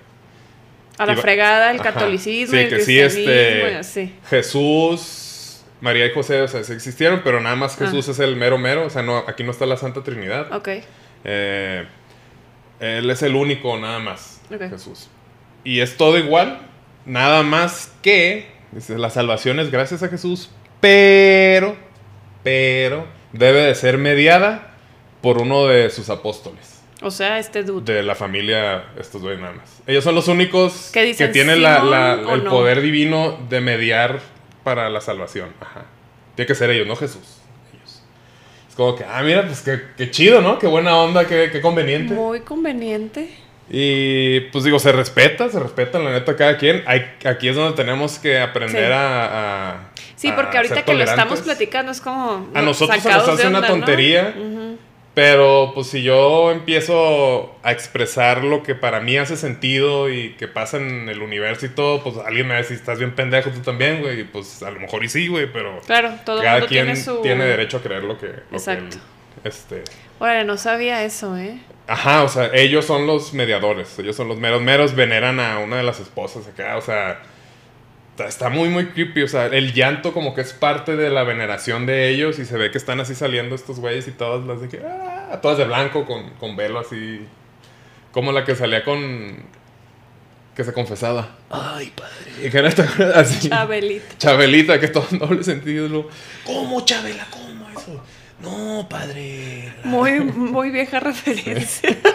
[0.99, 6.63] A la fregada, el catolicismo, sí, que sí, este, Jesús, María y José, o sea,
[6.63, 8.11] sí existieron, pero nada más Jesús ah.
[8.11, 10.51] es el mero mero, o sea, no, aquí no está la Santa Trinidad.
[10.53, 10.67] Ok.
[11.23, 11.85] Eh,
[12.81, 15.09] él es el único, nada más, Jesús.
[15.63, 16.59] Y es todo igual,
[17.05, 20.49] nada más que, dice, la salvación es gracias a Jesús,
[20.81, 21.77] pero,
[22.43, 24.73] pero, debe de ser mediada
[25.21, 26.78] por uno de sus apóstoles.
[27.01, 27.93] O sea, este dude.
[27.93, 29.81] De la familia, estos dos nada más.
[29.87, 34.19] Ellos son los únicos que tienen la, el poder divino de mediar
[34.63, 35.49] para la salvación.
[35.61, 35.85] Ajá.
[36.35, 37.37] Tiene que ser ellos, no Jesús.
[37.73, 38.03] Ellos.
[38.67, 40.59] Es como que, ah, mira, pues qué, chido, ¿no?
[40.59, 42.13] Qué buena onda, qué, qué, conveniente.
[42.13, 43.29] Muy conveniente.
[43.69, 46.83] Y pues digo, se respeta, se respeta la neta cada quien.
[46.87, 51.93] Hay, aquí es donde tenemos que aprender a, Sí, porque ahorita que lo estamos platicando
[51.93, 52.49] es como.
[52.53, 54.35] A nosotros se nos hace una tontería.
[55.13, 60.47] Pero pues si yo empiezo a expresar lo que para mí hace sentido y que
[60.47, 63.49] pasa en el universo y todo, pues alguien me va a decir, estás bien pendejo
[63.49, 64.21] tú también, güey.
[64.21, 65.81] Y pues a lo mejor y sí, güey, pero...
[65.85, 67.21] Claro, todo cada quien tiene, su...
[67.21, 68.27] tiene derecho a creer lo que...
[68.51, 68.97] Exacto.
[69.43, 69.83] este...
[70.19, 71.59] Órale, no sabía eso, ¿eh?
[71.87, 75.77] Ajá, o sea, ellos son los mediadores, ellos son los meros meros, veneran a una
[75.77, 77.21] de las esposas acá, o sea
[78.27, 79.23] está muy, muy creepy.
[79.23, 82.57] O sea, el llanto como que es parte de la veneración de ellos y se
[82.57, 84.81] ve que están así saliendo estos güeyes y todas las de que...
[84.85, 87.25] Ah", todas de blanco con, con velo así.
[88.11, 89.43] Como la que salía con...
[90.55, 91.37] Que se confesaba.
[91.49, 92.47] Ay, padre.
[92.47, 92.69] Y que era
[93.15, 93.49] así.
[93.49, 94.17] Chabelita.
[94.17, 96.09] Chabelita, que todo en doble sentido.
[96.45, 97.25] ¿Cómo, Chabela?
[97.29, 98.03] ¿Cómo eso?
[98.41, 99.73] No, padre.
[99.83, 101.97] Muy, muy vieja referencia.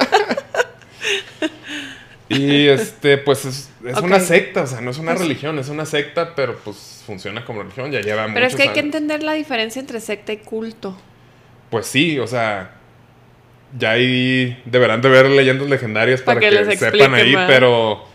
[2.28, 3.70] Y este, pues es,
[4.02, 7.44] una secta, o sea, no es una pues religión, es una secta, pero pues funciona
[7.44, 10.38] como religión, ya lleva Pero es que hay que entender la diferencia entre secta y
[10.38, 10.96] culto.
[11.70, 12.72] Pues sí, o sea,
[13.78, 18.06] ya ahí deberán de ver leyendas legendarias para, que, sepan ahí, pero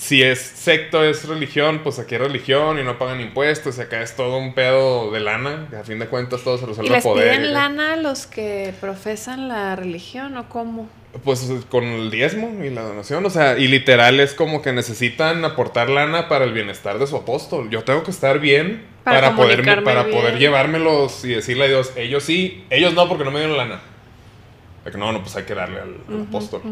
[0.00, 3.76] si es secto, es religión, pues aquí es religión y no pagan impuestos.
[3.76, 5.68] Y acá es todo un pedo de lana.
[5.78, 7.36] A fin de cuentas, todo se resuelve ¿Y les poder.
[7.36, 10.88] piden lana a los que profesan la religión o cómo?
[11.24, 15.44] Pues con el diezmo y la donación, o sea, y literal es como que necesitan
[15.44, 17.68] aportar lana para el bienestar de su apóstol.
[17.68, 20.16] Yo tengo que estar bien Para para, poder, para bien.
[20.16, 23.80] poder llevármelos y decirle a Dios, ellos sí, ellos no porque no me dieron lana.
[24.84, 26.62] De que no, no, pues hay que darle al, al apóstol.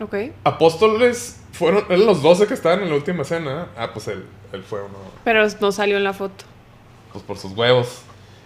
[0.00, 0.14] Ok.
[0.44, 3.68] Apóstoles fueron, eran los 12 que estaban en la última cena.
[3.76, 6.44] Ah, pues él, él fue uno, Pero no salió en la foto.
[7.12, 8.02] pues por sus huevos.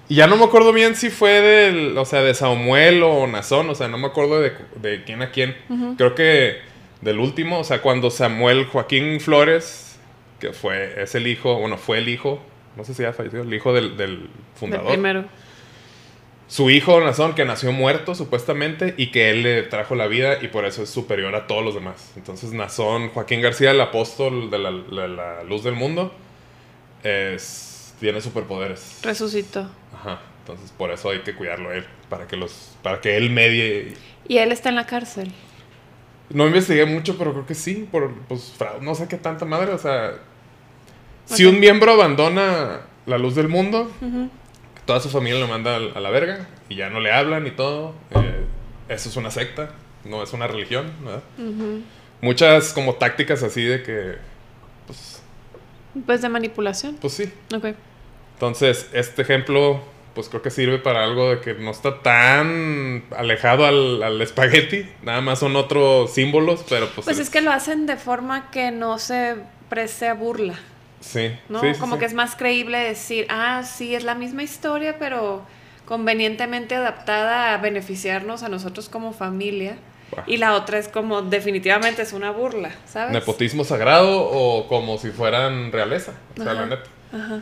[0.08, 3.70] Y ya no me acuerdo bien si fue del, o sea, de Samuel o Nazón,
[3.70, 5.56] o sea, no me acuerdo de, de quién a quién.
[5.96, 6.58] Creo que
[7.00, 9.98] del último, o sea, cuando Samuel Joaquín Flores,
[10.40, 12.40] que fue, es el hijo, bueno, fue el hijo,
[12.76, 14.88] no sé si ya falleció, el hijo del, del Del fundador.
[14.88, 15.24] primero.
[16.46, 20.48] Su hijo Nazón, que nació muerto supuestamente, y que él le trajo la vida y
[20.48, 22.12] por eso es superior a todos los demás.
[22.16, 26.12] Entonces Nazón, Joaquín García, el apóstol de la, la luz del mundo,
[27.02, 28.98] es, tiene superpoderes.
[29.02, 29.70] Resucitó.
[30.04, 30.20] Ajá.
[30.40, 33.94] Entonces por eso hay que cuidarlo a él, para que los, para que él medie.
[34.28, 35.32] Y él está en la cárcel.
[36.28, 39.72] No investigué mucho, pero creo que sí, por pues fraude, no sé qué tanta madre,
[39.72, 40.12] o sea,
[41.24, 43.90] si un miembro abandona la luz del mundo,
[44.84, 47.94] toda su familia lo manda a la verga y ya no le hablan y todo.
[48.10, 48.44] eh,
[48.88, 49.70] eso es una secta,
[50.04, 51.22] no es una religión, ¿verdad?
[52.20, 54.16] Muchas como tácticas así de que,
[54.86, 55.22] pues,
[56.06, 56.96] Pues de manipulación.
[57.00, 57.32] pues sí.
[57.54, 57.68] Ok.
[58.34, 59.80] Entonces, este ejemplo,
[60.14, 64.88] pues creo que sirve para algo de que no está tan alejado al, al espagueti.
[65.02, 67.04] Nada más son otros símbolos, pero pues.
[67.04, 69.36] Pues es que lo hacen de forma que no se
[69.68, 70.54] preste a burla,
[71.00, 71.60] Sí, ¿no?
[71.60, 72.00] sí, sí, Como sí.
[72.00, 75.42] que es más creíble decir, ah, sí, es la misma historia, pero
[75.84, 79.76] convenientemente adaptada a beneficiarnos a nosotros como familia.
[80.14, 80.22] Bah.
[80.26, 83.12] Y la otra es como, definitivamente es una burla, ¿sabes?
[83.12, 86.12] Nepotismo sagrado o como si fueran realeza.
[86.38, 86.60] O sea, Ajá.
[86.60, 86.90] la neta.
[87.12, 87.40] Ajá.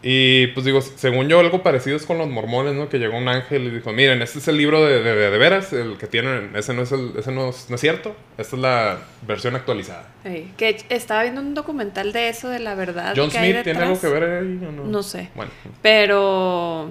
[0.00, 2.88] Y pues digo, según yo, algo parecido es con los mormones, ¿no?
[2.88, 5.38] Que llegó un ángel y dijo: Miren, este es el libro de, de, de- de
[5.38, 6.52] veras, el que tienen.
[6.54, 8.14] Ese no es, el, ese no es, no es cierto.
[8.38, 10.06] Esta es la versión actualizada.
[10.56, 13.14] Que estaba viendo un documental de eso, de la verdad.
[13.16, 14.84] John que hay Smith tiene algo que ver ahí o no?
[14.84, 15.30] No sé.
[15.34, 15.50] Bueno,
[15.82, 16.90] Pero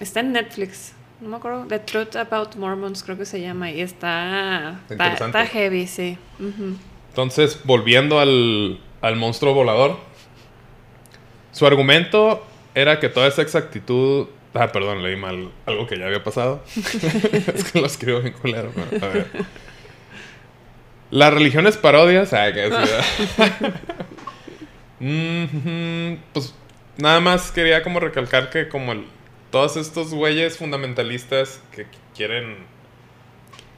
[0.00, 0.94] está en Netflix.
[1.20, 1.64] No me acuerdo.
[1.68, 3.70] The Truth About Mormons creo que se llama.
[3.70, 4.80] Y está...
[4.90, 6.18] Está, está heavy, sí.
[7.10, 9.96] Entonces, volviendo al, al monstruo volador.
[11.58, 14.28] Su argumento era que toda esa exactitud.
[14.54, 16.62] Ah, perdón, leí mal algo que ya había pasado.
[16.76, 18.70] es que lo escribo bien culero.
[18.74, 19.26] pero, a ver.
[21.10, 22.22] La religión es parodia.
[22.30, 23.04] Ah, ¿verdad?
[25.00, 26.54] Mm, pues
[26.96, 29.06] nada más quería como recalcar que como el-
[29.50, 32.56] todos estos güeyes fundamentalistas que qu- quieren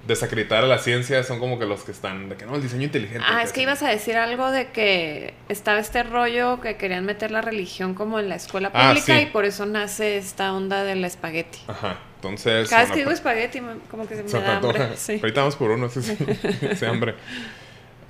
[0.06, 2.84] desacreditar a la ciencia son como que los que están de que no, el diseño
[2.84, 3.24] inteligente.
[3.28, 7.30] Ah, es que ibas a decir algo de que estaba este rollo que querían meter
[7.30, 9.22] la religión como en la escuela Ah, pública sí.
[9.22, 11.58] y por eso nace esta onda del espagueti.
[11.68, 12.68] Ajá, entonces...
[12.70, 14.96] Cada vez que digo espagueti, me- como que se me se da hambre.
[14.96, 15.18] Sí.
[15.22, 16.16] Ahorita vamos por uno, sí, sí.
[16.62, 17.14] Ese hambre.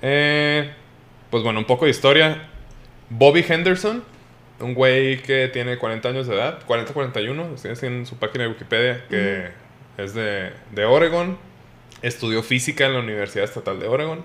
[0.01, 0.71] Eh,
[1.29, 2.47] pues bueno, un poco de historia.
[3.09, 4.03] Bobby Henderson,
[4.61, 8.49] un güey que tiene 40 años de edad, 40-41, estoy así en su página de
[8.51, 9.49] Wikipedia, que
[9.97, 11.37] es de, de Oregon,
[12.01, 14.23] estudió física en la Universidad Estatal de Oregon.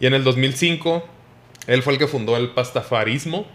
[0.00, 1.04] Y en el 2005,
[1.66, 3.46] él fue el que fundó el pastafarismo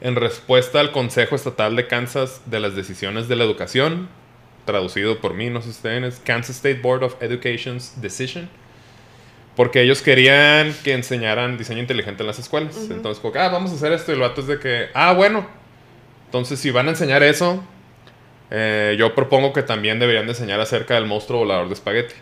[0.00, 4.08] en respuesta al Consejo Estatal de Kansas de las decisiones de la educación,
[4.64, 8.48] traducido por mí, no sé si ustedes, es Kansas State Board of Education's Decision.
[9.56, 12.76] Porque ellos querían que enseñaran diseño inteligente en las escuelas.
[12.90, 14.12] Entonces, como que, ah, vamos a hacer esto.
[14.12, 15.48] Y el vato es de que, ah, bueno.
[16.26, 17.60] Entonces, si van a enseñar eso,
[18.52, 22.14] eh, yo propongo que también deberían de enseñar acerca del monstruo volador de espagueti.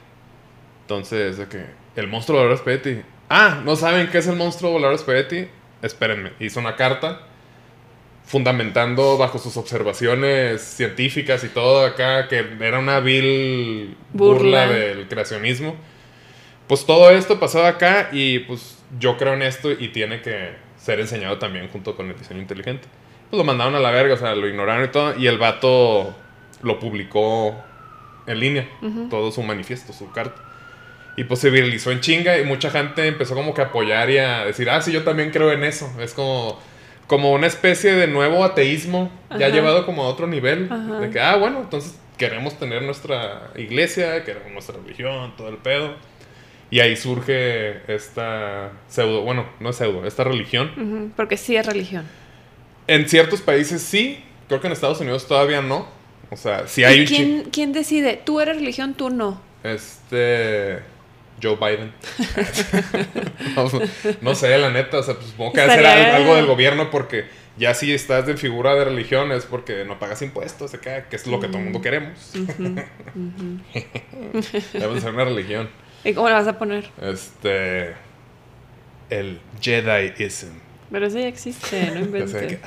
[0.87, 1.65] Entonces, de que,
[1.97, 3.03] el monstruo volador espagueti.
[3.29, 5.49] Ah, ¿no saben qué es el monstruo volador espagueti?
[5.83, 6.31] Espérenme.
[6.39, 7.23] Hizo una carta
[8.25, 14.67] fundamentando bajo sus observaciones científicas y todo acá, que era una vil burla, Burla.
[14.69, 15.75] del creacionismo.
[16.69, 21.01] Pues todo esto pasó acá y pues yo creo en esto y tiene que ser
[21.01, 22.87] enseñado también junto con el diseño inteligente.
[23.29, 26.15] Pues lo mandaron a la verga, o sea, lo ignoraron y todo, y el vato
[26.63, 27.57] lo publicó
[28.29, 28.69] en línea,
[29.11, 30.46] todo su manifiesto, su carta.
[31.17, 34.19] Y pues se viralizó en chinga y mucha gente empezó como que a apoyar y
[34.19, 35.91] a decir, ah, sí, yo también creo en eso.
[35.99, 36.61] Es como,
[37.07, 39.49] como una especie de nuevo ateísmo, ya Ajá.
[39.49, 40.69] llevado como a otro nivel.
[40.71, 41.01] Ajá.
[41.01, 45.95] De que, ah, bueno, entonces queremos tener nuestra iglesia, queremos nuestra religión, todo el pedo.
[46.71, 51.13] Y ahí surge esta pseudo, bueno, no es pseudo, esta religión.
[51.17, 52.05] Porque sí es religión.
[52.89, 55.89] En ciertos países sí, creo que en Estados Unidos todavía no.
[56.31, 58.21] O sea, si hay ¿Y quién decide?
[58.23, 59.41] ¿Tú eres religión, tú no?
[59.63, 60.81] Este.
[61.43, 61.93] Joe Biden.
[64.23, 67.27] no, sé, la neta, o sea, pues, supongo que hacer algo, del gobierno porque
[67.59, 71.41] ya si estás de figura de religión es porque no pagas impuestos, que es lo
[71.41, 72.33] que todo el mundo queremos.
[74.73, 75.69] Debes ser una religión.
[76.05, 76.91] ¿Y cómo la vas a poner?
[77.01, 77.95] Este.
[79.11, 80.67] El Jediism.
[80.91, 82.59] Pero eso ya existe, no inventes.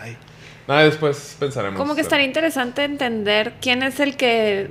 [0.68, 1.78] Nada, después pensaremos.
[1.78, 4.70] Como que estaría interesante entender quién es el que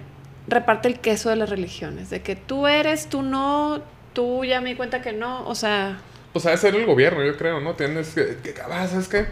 [0.49, 2.11] reparte el queso de las religiones.
[2.11, 3.83] De que tú eres, tú no,
[4.13, 5.99] tú ya me di cuenta que no, o sea...
[6.33, 7.75] Pues ha de ser el gobierno, yo creo, ¿no?
[7.75, 8.37] Tienes que...
[8.71, 9.27] Ah, ¿Sabes qué?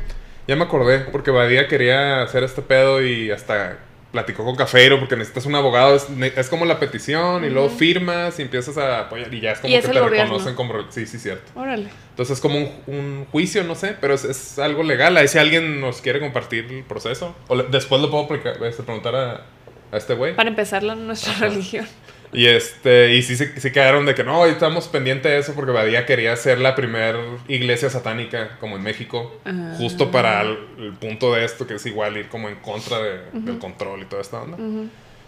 [0.48, 3.78] Ya me acordé, porque Badía quería hacer este pedo y hasta
[4.12, 8.42] platicó con Cafeiro porque necesitas un abogado, es, como la petición y luego firmas y
[8.42, 10.90] empiezas a apoyar y ya es como que te reconocen como...
[10.90, 11.52] Sí, sí, cierto.
[11.54, 11.88] Órale.
[12.10, 15.16] Entonces es como un, juicio, no sé, pero es, algo legal.
[15.16, 18.26] Ahí si alguien nos quiere compartir el proceso, o después lo puedo
[18.64, 19.44] este, preguntar a,
[19.92, 20.34] a este güey.
[20.34, 21.86] Para empezar la, nuestra religión.
[22.32, 26.04] Y este, y sí, sí, quedaron de que no, estamos pendientes de eso porque Badía
[26.06, 27.18] quería ser la primera
[27.48, 29.40] iglesia satánica como en México,
[29.78, 34.02] justo para el, punto de esto, que es igual ir como en contra del control
[34.02, 34.58] y toda esta onda.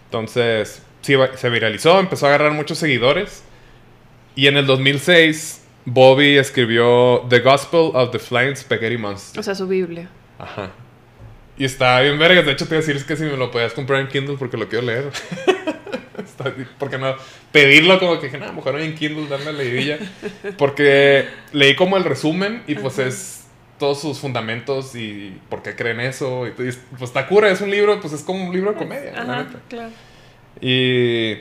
[0.05, 3.43] Entonces, sí, se viralizó, empezó a agarrar muchos seguidores.
[4.35, 9.39] Y en el 2006, Bobby escribió The Gospel of the Flying Spaghetti Monster.
[9.39, 10.09] O sea, su Biblia.
[10.37, 10.71] Ajá.
[11.59, 12.45] Y está bien vergas.
[12.45, 14.37] De hecho, te iba a decir es que si me lo podías comprar en Kindle
[14.39, 15.09] porque lo quiero leer.
[16.79, 17.15] porque no?
[17.51, 19.99] Pedirlo como que dije, no, mejor en Kindle, darme la leidilla.
[20.57, 23.45] Porque leí como el resumen y pues es
[23.77, 26.47] todos sus fundamentos y por qué creen eso.
[26.47, 29.47] Y, pues está cura, es un libro, pues es como un libro de comedia, Ajá,
[29.67, 29.91] Claro.
[30.61, 31.39] Y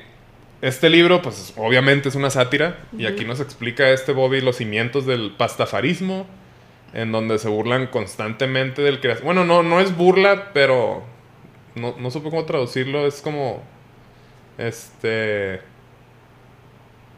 [0.62, 2.80] este libro, pues obviamente es una sátira.
[2.98, 6.26] Y aquí nos explica este Bobby los cimientos del pastafarismo
[6.92, 9.24] en donde se burlan constantemente del creador.
[9.24, 11.02] Bueno, no, no es burla, pero
[11.74, 13.06] no, no supe cómo traducirlo.
[13.06, 13.62] Es como.
[14.56, 15.60] Este.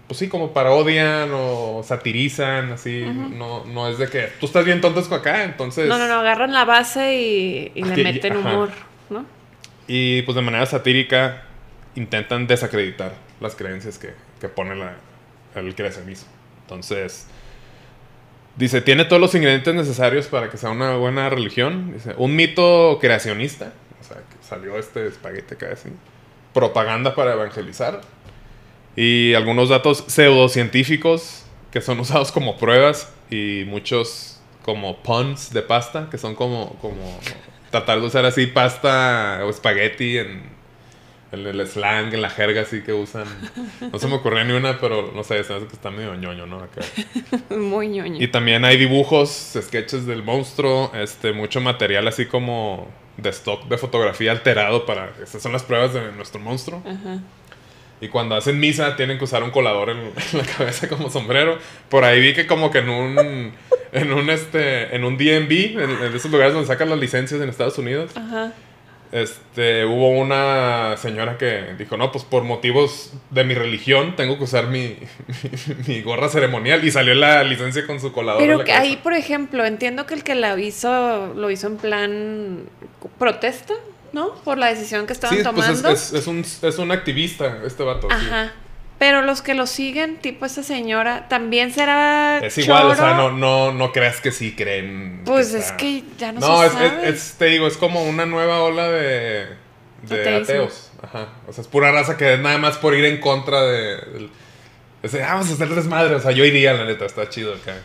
[0.07, 3.05] Pues sí, como parodian o satirizan, así.
[3.05, 5.89] no, no es de que tú estás bien tonto acá, entonces.
[5.89, 8.71] No, no, no, agarran la base y, y le meten humor,
[9.09, 9.25] ¿no?
[9.87, 11.45] Y pues de manera satírica
[11.95, 14.97] intentan desacreditar las creencias que, que pone la,
[15.55, 16.29] el creacionismo.
[16.63, 17.29] Entonces
[18.61, 21.95] Dice, tiene todos los ingredientes necesarios para que sea una buena religión.
[21.95, 23.73] Dice, un mito creacionista.
[23.99, 25.89] O sea, salió este espaguete casi.
[26.53, 28.03] Propaganda para evangelizar.
[28.97, 33.11] Y algunos datos pseudocientíficos que son usados como pruebas.
[33.31, 37.19] Y muchos como puns de pasta, que son como, como
[37.71, 40.43] tratar de usar así pasta o espagueti en,
[41.33, 43.25] en el slang, en la jerga así que usan.
[43.93, 46.59] No se me ocurrió ni una, pero no sé, sabes que está medio ñoño, ¿no?
[46.59, 46.81] Acá.
[47.57, 48.21] Muy ñoño.
[48.21, 53.79] Y también hay dibujos, sketches del monstruo, este, mucho material así como de stock de
[53.79, 55.13] fotografía alterado para...
[55.23, 56.83] Estas son las pruebas de nuestro monstruo.
[56.85, 57.21] Ajá.
[58.01, 61.59] Y cuando hacen misa tienen que usar un colador en, la cabeza como sombrero.
[61.89, 63.53] Por ahí vi que como que en un...
[63.93, 67.49] En un, este, en un DMV, en, en esos lugares donde sacan las licencias en
[67.49, 68.53] Estados Unidos, Ajá
[69.13, 74.45] este, hubo una señora que dijo, no, pues por motivos de mi religión tengo que
[74.45, 74.97] usar mi,
[75.89, 78.41] mi, gorra ceremonial y salió la licencia con su colador.
[78.41, 82.65] Pero que ahí, por ejemplo, entiendo que el que la hizo lo hizo en plan
[83.19, 83.75] protesta,
[84.13, 84.35] ¿no?
[84.45, 85.75] Por la decisión que estaban tomando.
[85.75, 88.09] Sí, pues es, un, es un activista este vato.
[88.11, 88.53] Ajá.
[89.01, 92.41] Pero los que lo siguen, tipo esa señora, también será.
[92.41, 95.23] Es igual, o sea, no, no, no creas que sí creen.
[95.25, 97.09] Pues es que ya no, no se sabe.
[97.09, 99.47] Es, te digo, es como una nueva ola de,
[100.03, 100.93] de ateos.
[101.01, 101.29] Ajá.
[101.49, 104.29] O sea, es pura raza que es nada más por ir en contra de.
[105.01, 106.17] de ah, vamos a hacer desmadre.
[106.17, 107.77] O sea, yo iría, la neta, está chido acá.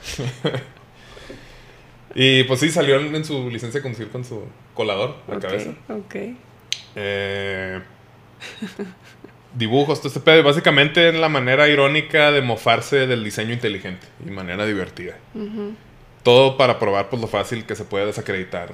[2.14, 5.70] y pues sí, salió en, su licencia de conducir con su colador a la cabeza.
[5.88, 6.16] Ok.
[6.98, 7.80] Eh
[9.56, 10.44] dibujos, todo este pedo.
[10.44, 15.16] Básicamente es la manera irónica de mofarse del diseño inteligente y manera divertida.
[16.24, 18.74] Todo para probar pues, lo fácil que se puede desacreditar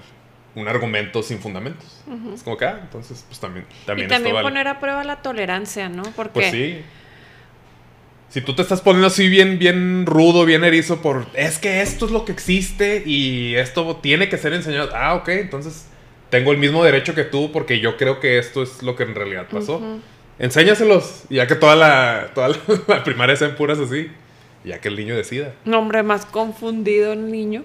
[0.54, 2.04] un argumento sin fundamentos.
[2.34, 3.66] Es como que, ah, entonces, pues también.
[3.86, 6.04] también y también poner a prueba la tolerancia, ¿no?
[6.16, 6.34] Porque.
[6.34, 6.82] Pues sí.
[8.30, 11.28] Si tú te estás poniendo así bien, bien rudo, bien erizo por.
[11.34, 14.90] Es que esto es lo que existe y esto tiene que ser enseñado.
[14.94, 15.88] Ah, ok, entonces
[16.30, 19.16] tengo el mismo derecho que tú porque yo creo que esto es lo que en
[19.16, 19.82] realidad pasó
[20.40, 21.24] enséñaselos.
[21.30, 22.50] Ya que toda la, toda
[22.88, 24.12] la, primaria sean puras así.
[24.64, 25.54] Ya que el niño decida.
[25.66, 27.64] Nombre más confundido el niño.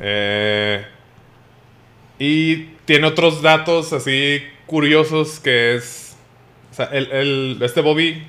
[0.00, 0.84] Eh,
[2.18, 6.16] y tiene otros datos así curiosos que es.
[6.72, 8.22] O sea, el, este Bobby,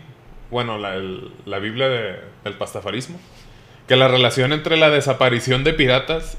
[0.50, 1.02] bueno, la,
[1.46, 3.20] la Biblia del pastafarismo,
[3.88, 6.38] que la relación entre la desaparición de piratas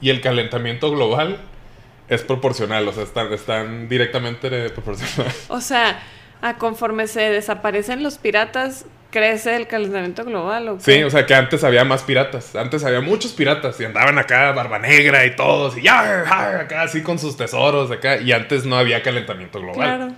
[0.00, 1.38] y el calentamiento global
[2.08, 5.46] es proporcional, o sea, están, están directamente proporcionales.
[5.48, 6.00] O sea,
[6.42, 10.76] Ah, conforme se desaparecen los piratas, crece el calentamiento global.
[10.80, 12.54] Sí, o sea que antes había más piratas.
[12.54, 17.02] Antes había muchos piratas y andaban acá, barba negra y todos, y ya, acá así
[17.02, 18.18] con sus tesoros acá.
[18.18, 19.74] Y antes no había calentamiento global.
[19.96, 20.12] Claro.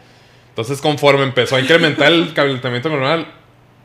[0.48, 3.28] Entonces, conforme empezó a incrementar el calentamiento global,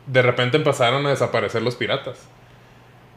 [0.06, 2.18] de repente empezaron a desaparecer los piratas.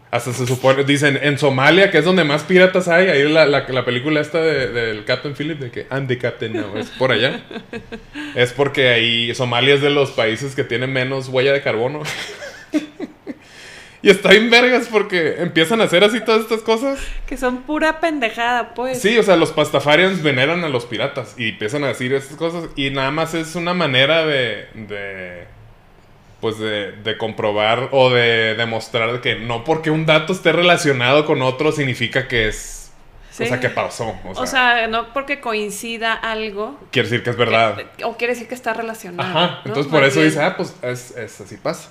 [0.09, 3.67] Hasta se supone, dicen, en Somalia, que es donde más piratas hay, ahí la, la,
[3.67, 7.41] la película esta de- del Captain Philip, de que the Captain now, es por allá.
[8.35, 12.03] es porque ahí Somalia es de los países que tienen menos huella de carbono.
[14.01, 16.99] y está bien vergas porque empiezan a hacer así todas estas cosas.
[17.25, 19.01] Que son pura pendejada, pues.
[19.01, 22.69] Sí, o sea, los pastafarians veneran a los piratas y empiezan a decir estas cosas
[22.77, 25.47] y nada más es una manera de, de
[26.41, 31.41] pues de, de comprobar o de demostrar que no porque un dato esté relacionado con
[31.41, 32.75] otro significa que es,
[33.31, 33.43] Sí.
[33.43, 34.15] o sea, que pasó.
[34.25, 36.79] O sea, O sea, no porque coincida algo.
[36.91, 37.75] quiere decir que es verdad.
[37.95, 39.29] que- o quiere decir que está relacionado.
[39.29, 39.69] Ajá, ¿no?
[39.69, 40.29] entonces por Más eso bien.
[40.31, 41.89] dice, ah, pues es, es así pasa.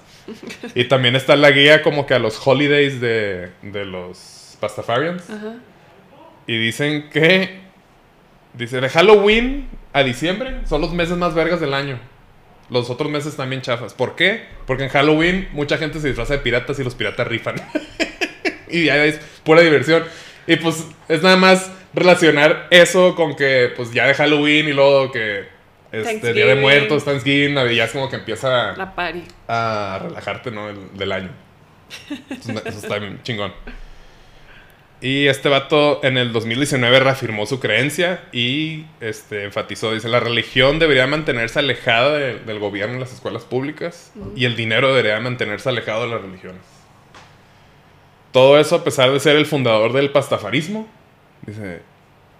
[0.74, 5.28] y también está la guía como que a los holidays de, de los pastafarians.
[5.30, 5.54] Ajá.
[6.48, 7.60] Y dicen que.
[8.54, 11.98] Dice, de Halloween a diciembre son los meses más vergas del año.
[12.68, 13.94] Los otros meses también chafas.
[13.94, 14.44] ¿Por qué?
[14.66, 17.54] Porque en Halloween mucha gente se disfraza de piratas y los piratas rifan.
[18.68, 20.04] y ya es pura diversión.
[20.46, 25.12] Y pues es nada más relacionar eso con que pues ya de Halloween y luego
[25.12, 25.44] que
[25.92, 26.56] este Día de.
[26.56, 28.94] Muertos, Thanksgiving, Navidad es como que empieza La
[29.48, 30.68] a relajarte, ¿no?
[30.68, 31.30] El- del año.
[32.30, 33.52] Eso, eso está bien chingón.
[35.00, 40.78] Y este vato en el 2019 reafirmó su creencia y este, enfatizó, dice, la religión
[40.78, 45.68] debería mantenerse alejada de- del gobierno y las escuelas públicas y el dinero debería mantenerse
[45.68, 46.62] alejado de las religiones.
[48.32, 50.88] Todo eso a pesar de ser el fundador del pastafarismo.
[51.46, 51.80] Dice,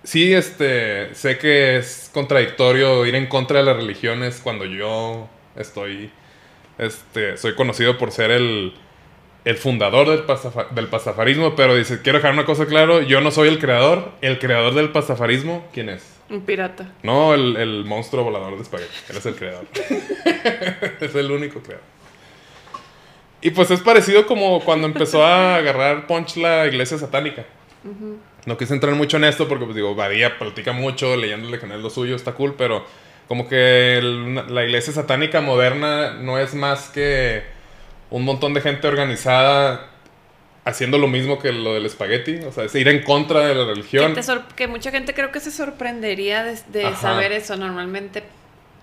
[0.02, 6.10] sí, este, sé que es contradictorio ir en contra de las religiones cuando yo estoy
[6.78, 8.74] este, soy conocido por ser el,
[9.46, 13.30] el fundador del, pastafa- del pastafarismo, pero dice, quiero dejar una cosa claro, yo no
[13.30, 16.14] soy el creador, el creador del pastafarismo, ¿quién es?
[16.28, 16.92] Un pirata.
[17.04, 19.64] No el, el monstruo volador de espagueti, él es el creador.
[21.00, 21.84] es el único creador.
[23.40, 27.44] Y pues es parecido como cuando empezó a agarrar punch la iglesia satánica.
[28.46, 31.74] No quise entrar mucho en esto porque, pues digo, Badía platica mucho, leyéndole que no
[31.76, 32.84] es lo suyo, está cool, pero
[33.28, 37.44] como que el- la iglesia satánica moderna no es más que
[38.10, 39.90] un montón de gente organizada
[40.64, 43.64] haciendo lo mismo que lo del espagueti, o sea, es ir en contra de la
[43.66, 44.14] religión.
[44.56, 46.56] que mucha gente creo que se sorprendería de,
[46.96, 47.56] saber eso.
[47.56, 48.24] Normalmente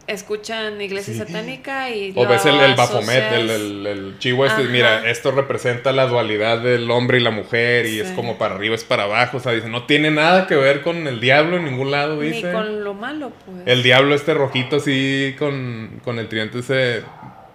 [0.08, 1.20] escuchan iglesia Sí.
[1.20, 2.14] satánica y.
[2.16, 6.60] O ves el, el asocias- el, el, el chivo este, mira, esto representa la dualidad
[6.60, 9.54] del hombre y la mujer y es como para arriba, es para abajo, o sea,
[9.54, 12.52] dice, no tiene nada que ver con el diablo en ningún lado, Ni dice.
[12.52, 13.58] con lo malo, pues.
[13.66, 17.04] El diablo este rojito así con, con el tridente ese,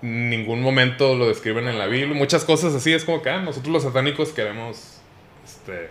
[0.03, 2.14] ningún momento lo describen en la Biblia.
[2.14, 5.01] Muchas cosas así, es como que ah, nosotros los satánicos queremos
[5.44, 5.88] este,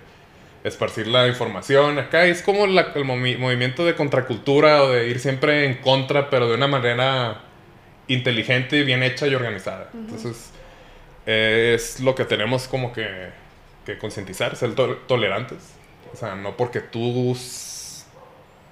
[0.64, 2.26] esparcir la información acá.
[2.26, 6.48] es como la- el movi- movimiento de contracultura o de ir siempre en contra, pero
[6.48, 7.42] de una manera
[8.08, 9.90] inteligente, bien hecha y organizada.
[9.94, 10.52] Entonces,
[11.26, 13.08] eh, es lo que tenemos como que,
[13.86, 15.58] que concientizar, ser to- tolerantes.
[16.14, 17.36] O sea, no porque tú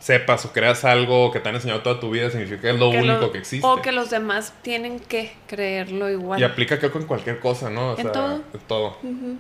[0.06, 2.91] sepas o creas algo que te han enseñado toda tu vida significa que es lo
[2.91, 3.66] Que único lo- que existe.
[3.66, 6.39] O que los demás tienen que creerlo igual.
[6.39, 7.93] Y aplica creo que en cualquier cosa, ¿no?
[7.93, 8.36] O En sea, todo.
[8.53, 8.97] en todo.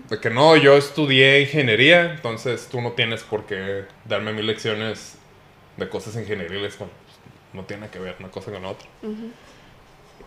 [0.09, 5.19] De que no, yo estudié ingeniería, entonces tú no tienes por qué darme mil lecciones
[5.77, 6.95] de cosas ingenieriles cuando
[7.53, 8.87] no tiene que ver una cosa con la otra.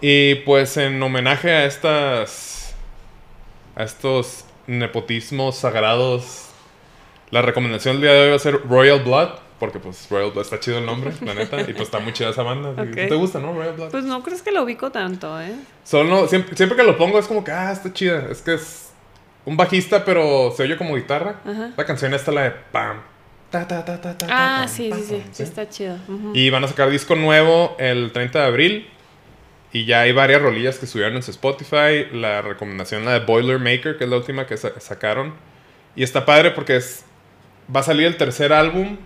[0.01, 2.77] Y pues en homenaje a estas.
[3.75, 6.47] a estos nepotismos sagrados,
[7.31, 10.45] la recomendación del día de hoy va a ser Royal Blood, porque pues Royal Blood
[10.45, 12.71] está chido el nombre, la neta, y pues está muy chida esa banda.
[12.71, 12.95] Ok.
[12.95, 13.53] ¿Te gusta, no?
[13.53, 13.91] Royal Blood.
[13.91, 15.55] Pues no crees que lo ubico tanto, ¿eh?
[15.85, 18.27] Solo, siempre, siempre que lo pongo es como que, ah, está chida.
[18.31, 18.91] Es que es
[19.45, 21.41] un bajista, pero se oye como guitarra.
[21.45, 21.71] Ajá.
[21.77, 22.99] La canción esta, la de pam.
[23.51, 25.43] Ta, ta, ta, ta, ta, Ah, pam, sí, pam, sí, sí.
[25.43, 25.97] está chido.
[26.35, 28.89] Y van a sacar disco nuevo el 30 de abril.
[29.73, 32.07] Y ya hay varias rolillas que subieron en su Spotify.
[32.13, 35.35] La recomendación, la de Boilermaker, que es la última que sa- sacaron.
[35.97, 37.05] Y está padre porque es,
[37.75, 38.99] va a salir el tercer álbum.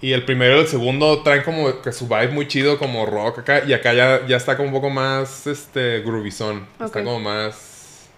[0.00, 3.40] Y el primero y el segundo traen como que su vibe muy chido, como rock
[3.40, 3.64] acá.
[3.66, 6.66] Y acá ya, ya está como un poco más este groovizón.
[6.80, 8.08] Está como más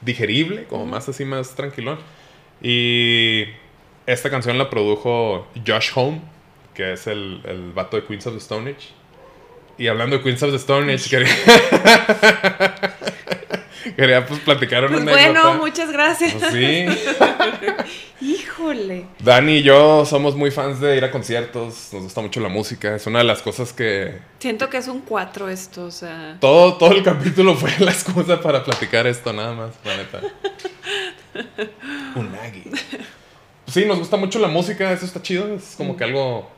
[0.00, 1.98] digerible, como más así, más tranquilón.
[2.60, 3.44] Y
[4.06, 6.20] esta canción la produjo Josh Home,
[6.74, 8.88] que es el, el vato de Queens of the Stone Age.
[9.78, 11.28] Y hablando de Queens of the Stone Age, quería,
[13.96, 16.34] quería pues platicar una Pues bueno, muchas gracias.
[16.34, 16.86] Pues sí.
[18.20, 19.06] Híjole.
[19.18, 22.94] Dani y yo somos muy fans de ir a conciertos, nos gusta mucho la música,
[22.94, 26.36] es una de las cosas que Siento que es un 4 esto, o sea.
[26.40, 30.20] todo, todo el capítulo fue la excusa para platicar esto nada más, la neta.
[32.16, 32.64] Unagi.
[33.66, 36.48] Sí, nos gusta mucho la música, eso está chido, es como que algo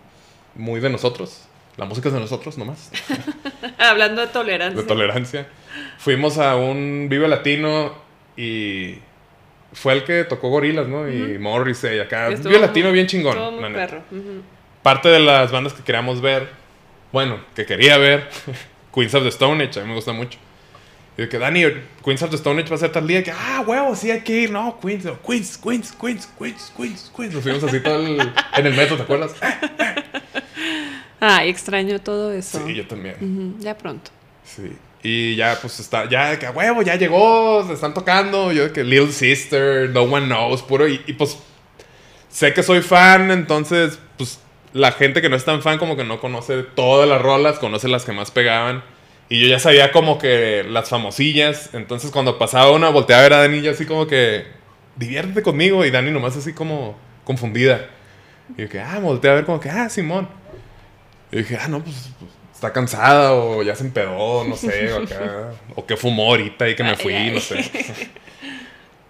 [0.55, 1.43] muy de nosotros.
[1.77, 2.91] La música es de nosotros nomás,
[3.79, 4.81] Hablando de tolerancia.
[4.81, 5.47] de tolerancia.
[5.99, 7.95] Fuimos a un Vive Latino
[8.37, 8.95] y
[9.75, 11.07] fue el que tocó Gorilas, ¿no?
[11.11, 12.29] Y Morrissey acá.
[12.29, 13.37] Estuvo Vive Latino bien chingón.
[13.37, 14.03] estuvo muy perro.
[14.83, 16.49] parte de las bandas que queríamos ver,
[17.13, 18.29] bueno, que quería ver,
[18.95, 20.39] Queens of the Stone Age, a mí me gusta mucho.
[21.19, 21.63] Y de que Dani,
[22.05, 24.21] Queens of the Stone Age va a ser tal día que, ah, huevo, sí hay
[24.21, 27.35] que ir, no, Queens, Queens, Queens, Queens, Queens, Queens, Queens.
[27.35, 29.35] Nos fuimos así todo el- en el metro, ¿te acuerdas?
[31.21, 32.65] Ay, extraño todo eso.
[32.67, 33.57] Sí, yo también.
[33.61, 34.11] Ya pronto.
[34.45, 34.73] Sí.
[35.03, 38.53] Y ya, pues está, ya de que, a huevo, ya llegó, se están tocando.
[38.53, 40.89] Yo de que Little Sister, No One Knows, puro.
[40.89, 41.39] Y, y, pues
[42.29, 44.41] sé que soy fan, entonces, pues
[44.73, 47.89] la gente que no es tan fan, como que no conoce todas las rolas, conoce
[47.89, 48.83] las que más pegaban.
[49.29, 51.71] Y yo ya sabía como que las famosillas.
[51.73, 54.47] Entonces, cuando pasaba una, volteaba a ver a Dani y yo así como que,
[54.97, 55.85] diviértete conmigo.
[55.85, 57.89] Y Dani nomás así como confundida.
[58.57, 60.29] Y yo que, ah, volteé a ver como que, ah, Simón.
[61.37, 65.03] Y dije, ah, no, pues, pues, está cansada o ya se empedó, no sé, o
[65.03, 65.53] acá.
[65.75, 67.31] o que fumó ahorita y que me fui, ay.
[67.31, 67.71] no sé.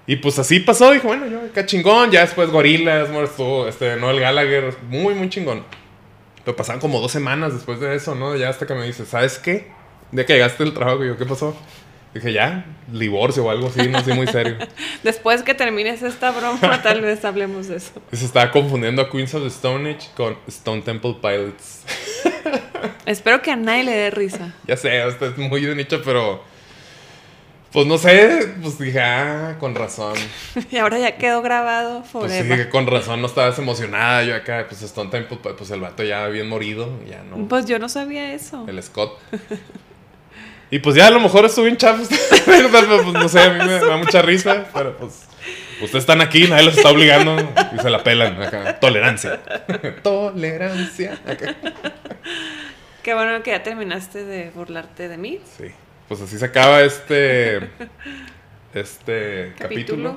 [0.09, 2.11] Y pues así pasó, dije, bueno, yo, qué chingón.
[2.11, 5.63] Ya después Gorilas, estuvo, este, Noel Gallagher, muy, muy chingón.
[6.45, 8.35] Pero pasaron como dos semanas después de eso, ¿no?
[8.35, 9.69] Ya hasta que me dice, ¿sabes qué?
[10.11, 11.57] De que llegaste del trabajo, y yo, ¿qué pasó?
[12.13, 14.57] Dije, ya, divorcio o algo así, no sé, muy serio.
[15.05, 17.93] Después que termines esta broma, tal vez hablemos de eso.
[18.11, 21.83] Se estaba confundiendo a Queens of the Stone Age con Stone Temple Pilots.
[23.07, 24.53] Espero que a nadie le dé risa.
[24.67, 26.43] Ya sé, esto es muy de nicho, pero.
[27.73, 30.15] Pues no sé, pues dije, ah, con razón.
[30.71, 32.69] Y ahora ya quedó grabado Pues sí, forever.
[32.71, 34.25] con razón no estabas emocionada.
[34.25, 37.49] Yo acá, pues Stone Temple, pues el vato ya bien morido, ya no.
[37.49, 38.65] Pues yo no sabía eso.
[38.69, 39.19] El Scott.
[40.69, 42.03] Y pues ya a lo mejor estuvo bien chafo.
[42.45, 45.27] pero pues no sé, a mí me, me da mucha risa, pero pues.
[45.81, 47.37] Ustedes están aquí, nadie los está obligando
[47.73, 48.81] y se la pelan acá.
[48.81, 49.41] Tolerancia.
[50.03, 51.21] Tolerancia.
[51.25, 51.55] Acá.
[53.07, 55.39] Qué bueno que ya terminaste de burlarte de mí.
[55.57, 55.67] Sí.
[56.09, 57.71] Pues así se acaba este.
[58.75, 60.17] Este capítulo.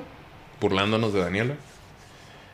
[0.60, 1.54] Burlándonos de Daniela.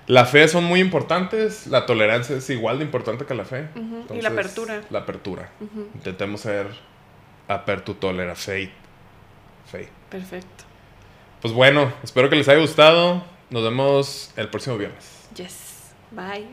[0.06, 1.66] La fe son muy importantes.
[1.68, 3.68] La tolerancia es igual de importante que la fe.
[4.14, 4.82] Y la apertura.
[4.90, 5.48] La apertura.
[5.94, 6.66] Intentemos ser
[7.48, 8.70] apertu tolera fe.
[9.72, 9.88] Fe.
[10.10, 10.64] Perfecto.
[11.40, 13.24] Pues bueno, espero que les haya gustado.
[13.48, 15.28] Nos vemos el próximo viernes.
[15.34, 15.94] Yes.
[16.10, 16.46] Bye.